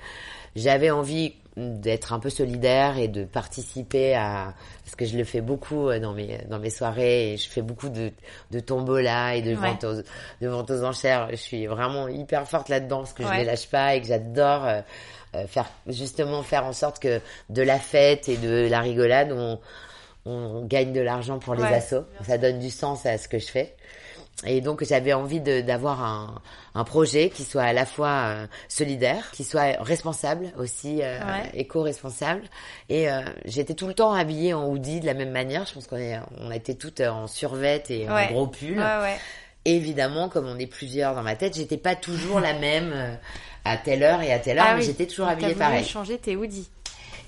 [0.54, 4.54] J'avais envie d'être un peu solidaire et de participer à
[4.84, 7.62] parce que je le fais beaucoup euh, dans mes dans mes soirées et je fais
[7.62, 8.10] beaucoup de
[8.50, 9.56] de tombola et de Ouais.
[9.70, 9.94] ventes aux,
[10.40, 13.68] de ventes aux enchères je suis vraiment hyper forte là-dedans parce que je les lâche
[13.68, 14.80] pas et que j'adore euh,
[15.36, 17.20] euh, faire justement faire en sorte que
[17.50, 19.58] de la fête et de la rigolade on
[20.26, 21.74] on gagne de l'argent pour les Ouais.
[21.74, 23.74] assos ça donne du sens à ce que je fais
[24.46, 26.42] et donc j'avais envie d'avoir un,
[26.74, 31.50] un projet qui soit à la fois euh, solidaire, qui soit responsable aussi, euh, Ouais.
[31.54, 32.42] éco-responsable.
[32.88, 35.64] Et euh, j'étais tout le temps habillée en hoodie de la même manière.
[35.66, 35.98] Je pense qu'on
[36.40, 38.26] on a été toutes en survette et Ouais.
[38.28, 38.78] en gros pull.
[38.78, 39.16] Ouais, ouais.
[39.66, 43.14] Évidemment, comme on est plusieurs dans ma tête, j'étais pas toujours la même euh,
[43.64, 44.86] à telle heure et à telle heure, Ah mais oui.
[44.86, 45.84] j'étais toujours habillée pareil.
[45.84, 46.68] changer tes hoodies.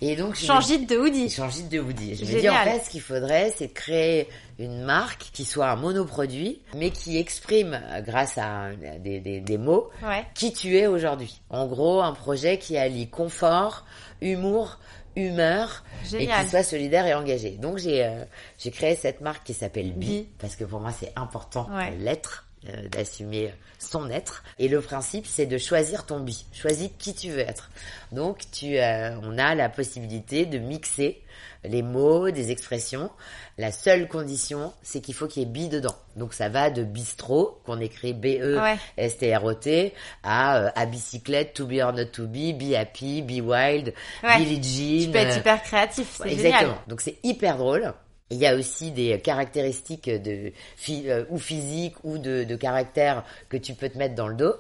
[0.03, 1.31] Et donc Changer de hoodie.
[1.31, 2.15] Changer de hoodie.
[2.17, 2.69] Je me dis en Génial.
[2.81, 4.29] fait ce qu'il faudrait c'est de créer
[4.59, 8.71] une marque qui soit un monoproduit mais qui exprime euh, grâce à
[9.03, 10.25] des, des, des mots Ouais.
[10.35, 11.41] qui tu es aujourd'hui.
[11.51, 13.85] En gros un projet qui allie confort,
[14.21, 14.79] humour,
[15.17, 16.45] humeur et Génial.
[16.45, 17.51] qui soit solidaire et engagé.
[17.53, 18.25] Donc j'ai euh,
[18.59, 21.93] j'ai créé cette marque qui s'appelle Bi parce que pour moi c'est important Ouais.
[21.99, 27.15] l'être euh, d'assumer son être et le principe c'est de choisir ton bi choisis qui
[27.15, 27.71] tu veux être
[28.13, 31.23] donc tu euh, on a la possibilité de mixer
[31.65, 33.11] les mots des expressions
[33.59, 36.85] la seule condition c'est qu'il faut qu'il y ait bi dedans donc ça va de
[36.85, 38.77] bistrot qu'on écrit B E Ouais.
[38.97, 42.57] S T R O T à euh, à bicyclette to be or not to be
[42.57, 44.39] be happy be wild Ouais.
[44.39, 46.19] Billie Jean Tu peux être euh, hyper créatif.
[46.23, 46.61] C'est Exactement.
[46.61, 46.77] génial.
[46.89, 47.93] Donc c'est hyper drôle.
[48.31, 50.53] Il y a aussi des caractéristiques de
[50.91, 54.55] euh, ou physique ou de, de caractère que tu peux te mettre dans le dos.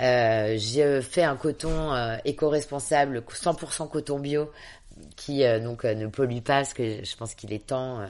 [0.00, 4.50] Euh, J'ai fait un coton euh, éco-responsable, 100% coton bio,
[5.16, 8.06] qui euh, donc euh, ne pollue pas, parce que je pense qu'il est temps euh,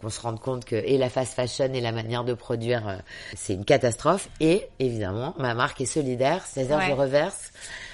[0.00, 2.96] qu'on se rende compte que et la fast fashion et la manière de produire, euh,
[3.34, 4.28] c'est une catastrophe.
[4.40, 6.86] Et évidemment, ma marque est solidaire, c'est-à-dire Ouais.
[6.88, 7.52] je reverse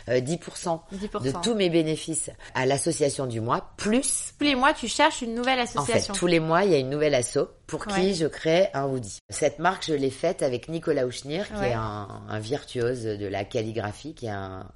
[0.09, 1.23] euh, 10%, 10%.
[1.23, 5.35] de tous mes bénéfices à l'association du mois, plus Tous les mois, tu cherches une
[5.35, 6.15] nouvelle en fait, association.
[6.15, 9.19] tous les mois, il y a une nouvelle asso pour qui je crée un hoodie.
[9.29, 11.71] Cette marque, je l'ai faite avec Nicolas Ouchnir, qui Ouais.
[11.71, 14.67] est un, un virtuose de la calligraphie, qui est un,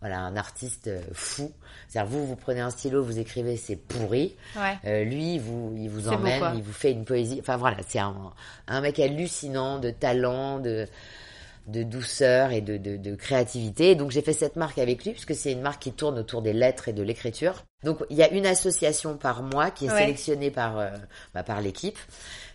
[0.00, 1.52] voilà, un artiste euh, fou.
[1.88, 4.34] C'est-à-dire, vous, vous prenez un stylo, vous écrivez, c'est pourri.
[4.56, 4.78] Ouais.
[4.86, 7.38] Euh, lui, il vous, il vous beau, emmène, il vous fait une poésie.
[7.40, 8.14] Enfin voilà, c'est un,
[8.68, 10.86] un mec hallucinant de talent, de,
[11.66, 13.90] de douceur et de, de, de créativité.
[13.90, 16.42] Et donc j'ai fait cette marque avec lui puisque c'est une marque qui tourne autour
[16.42, 17.64] des lettres et de l'écriture.
[17.84, 19.98] Donc il y a une association par mois qui est Ouais.
[19.98, 20.90] sélectionnée par euh,
[21.34, 21.98] bah, par l'équipe.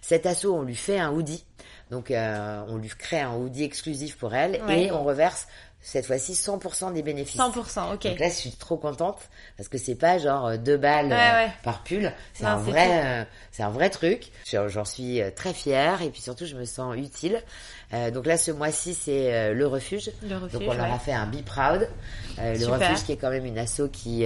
[0.01, 1.45] Cet asso, on lui fait un hoodie.
[1.91, 4.85] Donc euh, on lui crée un hoodie exclusif pour elle Ouais.
[4.85, 5.47] et on reverse
[5.85, 7.39] cette fois-ci 100% des bénéfices.
[7.39, 8.07] 100%, ok.
[8.07, 9.19] Donc là, je suis trop contente
[9.55, 11.51] parce que c'est pas genre euh, deux balles Ouais, euh, ouais.
[11.63, 12.11] par pull.
[12.33, 14.31] C'est un vrai, euh, c'est un vrai truc.
[14.51, 17.39] J'en suis très fière et puis surtout, je me sens utile.
[17.93, 20.09] Euh, donc là, ce mois-ci, c'est euh, le refuge.
[20.23, 21.87] Le refuge, donc on leur a fait un Be Proud.
[22.39, 24.25] Le refuge qui est quand même une asso qui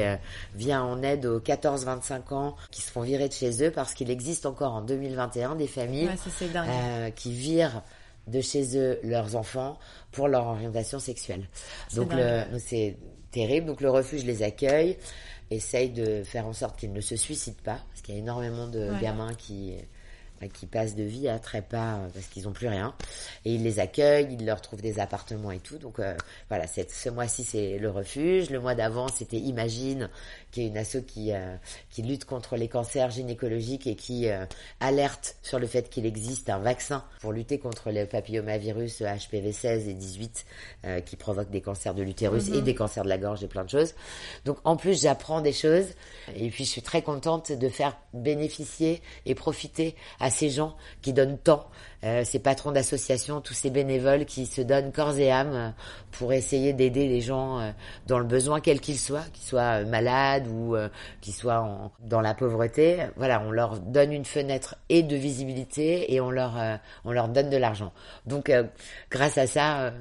[0.56, 4.10] vient en aide aux 14-25 ans qui se font virer de chez eux parce qu'il
[4.10, 7.14] existe encore en 2021 des familles ça dingue.
[7.16, 7.82] qui virent
[8.30, 9.78] de chez eux leurs enfants
[10.12, 11.48] pour leur orientation sexuelle.
[11.96, 12.12] Donc
[12.60, 12.98] c'est
[13.32, 13.68] terrible.
[13.68, 14.98] Donc le refuge les accueille,
[15.52, 18.68] essaye de faire en sorte qu'ils ne se suicident pas, parce qu'il y a énormément
[18.68, 19.74] de gamins qui
[20.48, 22.96] qui passent de vie à trépas euh, parce qu'ils ont plus rien.
[23.46, 25.78] Et ils les accueillent, ils leur trouvent des appartements et tout.
[25.78, 26.16] Donc euh,
[26.50, 28.50] voilà, ce mois-ci c'est le refuge.
[28.50, 30.10] Le mois d'avant c'était Imagine,
[30.52, 31.56] qui est une asso qui euh,
[31.90, 34.46] qui lutte contre les cancers gynécologiques et qui euh,
[34.80, 39.88] alerte sur le fait qu'il existe un vaccin pour lutter contre le papillomavirus HPV 16
[39.88, 40.46] et 18
[40.86, 43.64] euh, qui provoquent des cancers de l'utérus et des cancers de la gorge et plein
[43.64, 43.94] de choses.
[44.46, 45.88] Donc en plus j'apprends des choses
[46.36, 51.14] et puis je suis très contente de faire bénéficier et profiter à ces gens qui
[51.14, 51.66] donnent tant,
[52.04, 55.70] euh, ces patrons d'associations, tous ces bénévoles qui se donnent corps et âme euh,
[56.12, 57.72] pour essayer d'aider les gens euh,
[58.08, 60.76] dans le besoin quel qu'il soit, qu'ils soient malades ou
[61.22, 62.98] qu'ils soient en- dans la pauvreté.
[63.18, 66.54] Voilà, on leur donne une fenêtre et de visibilité et on leur
[67.06, 67.92] on leur donne de l'argent.
[68.26, 68.52] Donc
[69.12, 69.92] grâce à ça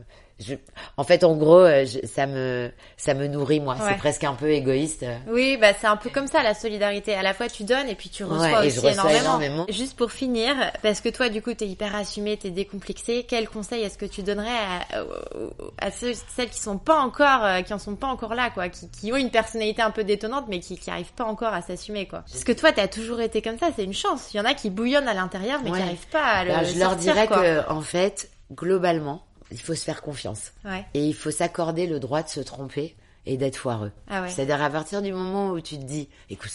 [0.41, 0.55] je,
[0.97, 3.75] en fait, en gros, euh, je- ça me, ça me nourrit moi.
[3.75, 3.81] Ouais.
[3.89, 5.05] C'est presque un peu égoïste.
[5.29, 7.15] Oui, bah c'est un peu comme ça la solidarité.
[7.15, 9.21] À la fois tu donnes et puis tu reçois Ouais, aussi reçois énormément.
[9.41, 9.67] énormément.
[9.69, 13.27] Juste pour finir, parce que toi du coup t'es hyper assumé, t'es décomplexé.
[13.29, 14.49] Quel conseil est-ce que tu donnerais
[14.91, 18.51] à, à ceux, celles qui sont pas encore, euh, qui en sont pas encore là,
[18.51, 21.53] quoi, qui, qui ont une personnalité un peu détonnante, mais qui qui arrivent pas encore
[21.53, 22.21] à s'assumer, quoi?
[22.31, 24.33] Parce que toi t'as toujours été comme ça, c'est une chance.
[24.33, 25.79] Il y en a qui bouillonnent à l'intérieur, mais Ouais.
[25.79, 27.39] qui arrivent pas à le Alors, je leur dirais quoi.
[27.43, 30.85] que, en fait, globalement, il faut se faire confiance Ouais.
[30.95, 32.95] et il faut s'accorder le droit de se tromper
[33.27, 33.93] et d'être foireux.
[34.09, 34.29] Ah ouais.
[34.31, 36.53] C'est-à-dire à partir du moment où tu te dis, écoute,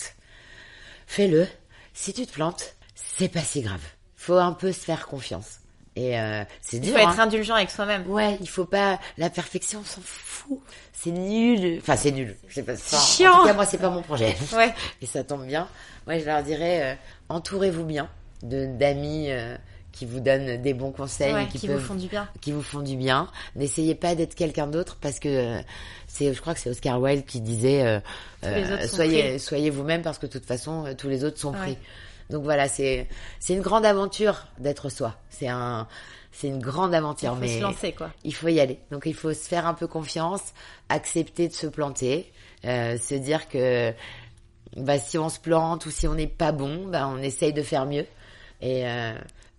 [1.08, 1.48] fais-le.
[1.94, 3.82] Si tu te plantes, c'est pas si grave.
[4.16, 5.60] Faut un peu se faire confiance.
[5.96, 6.94] Et euh, c'est Il dur.
[6.94, 7.24] faut être hein.
[7.24, 8.10] indulgent avec soi-même.
[8.10, 10.60] Ouais, il faut pas la perfection, on s'en fout.
[10.91, 11.78] C'est nul.
[11.82, 12.36] Enfin, c'est nul.
[12.50, 13.32] C'est pas chiant.
[13.34, 14.36] En tout cas, moi, c'est pas mon projet.
[14.54, 14.74] Ouais.
[15.02, 15.68] Et ça tombe bien.
[16.08, 16.96] Moi, je leur dirais, euh,
[17.30, 18.10] entourez-vous bien
[18.41, 19.56] de d'amis euh,
[19.94, 22.28] qui vous donnent des bons conseils, Ouais, qui, qui peuvent, vous font du bien.
[22.41, 23.30] qui vous font du bien.
[23.56, 25.62] N'essayez pas d'être quelqu'un d'autre parce que euh,
[26.08, 28.00] c'est, je crois que c'est Oscar Wilde qui disait, euh,
[28.44, 31.60] euh, soyez soyez vous-même parce que de toute façon tous les autres sont Ouais.
[31.60, 31.78] pris.
[32.30, 33.08] Donc voilà, c'est
[33.39, 35.16] c'est une grande aventure d'être soi.
[35.30, 35.88] C'est un
[36.32, 38.10] c'est une grande aventure, Il faut mais se lancer, quoi.
[38.24, 38.80] il faut y aller.
[38.91, 40.41] Donc il faut se faire un peu confiance,
[40.89, 42.32] accepter de se planter,
[42.66, 43.94] euh, se dire que
[44.76, 47.62] bah, si on se plante ou si on n'est pas bon, bah, on essaye de
[47.62, 48.08] faire mieux.
[48.62, 49.14] Et euh,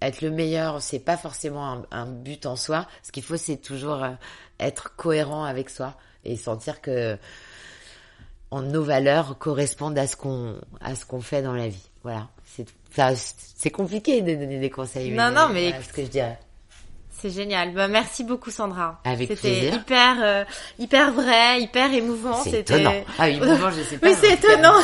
[0.08, 2.86] être le meilleur, c'est pas forcément un, un but en soi.
[3.02, 4.10] Ce qu'il faut, c'est toujours euh,
[4.60, 5.94] être cohérent avec soi
[6.24, 7.18] et sentir que
[8.52, 11.90] nos valeurs correspondent à ce qu'on à ce qu'on fait dans la vie.
[12.02, 12.28] Voilà.
[12.44, 12.66] C'est
[13.56, 15.10] c'est compliqué de donner des conseils.
[15.10, 16.38] Non, non, mais voilà ce que je dirais.
[17.24, 17.72] C'est génial.
[17.72, 19.00] Bah, merci beaucoup Sandra.
[19.02, 20.44] Avec C'était hyper euh,
[20.78, 22.34] hyper vrai, hyper émouvant.
[22.44, 22.92] C'est C'était étonnant.
[23.18, 24.08] Ah, émouvant, je sais pas.
[24.08, 24.78] Oui, c'est cas, étonnant.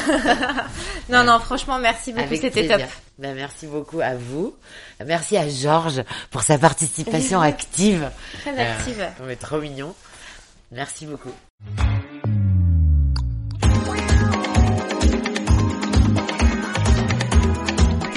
[1.10, 2.34] non, non, franchement, merci beaucoup.
[2.34, 2.80] C'était top.
[3.18, 4.56] Ben, merci beaucoup à vous.
[5.04, 8.10] Merci à Georges pour sa participation active.
[8.40, 9.06] Très Euh, active.
[9.20, 9.94] non, mais trop mignon.
[10.72, 11.34] Merci beaucoup.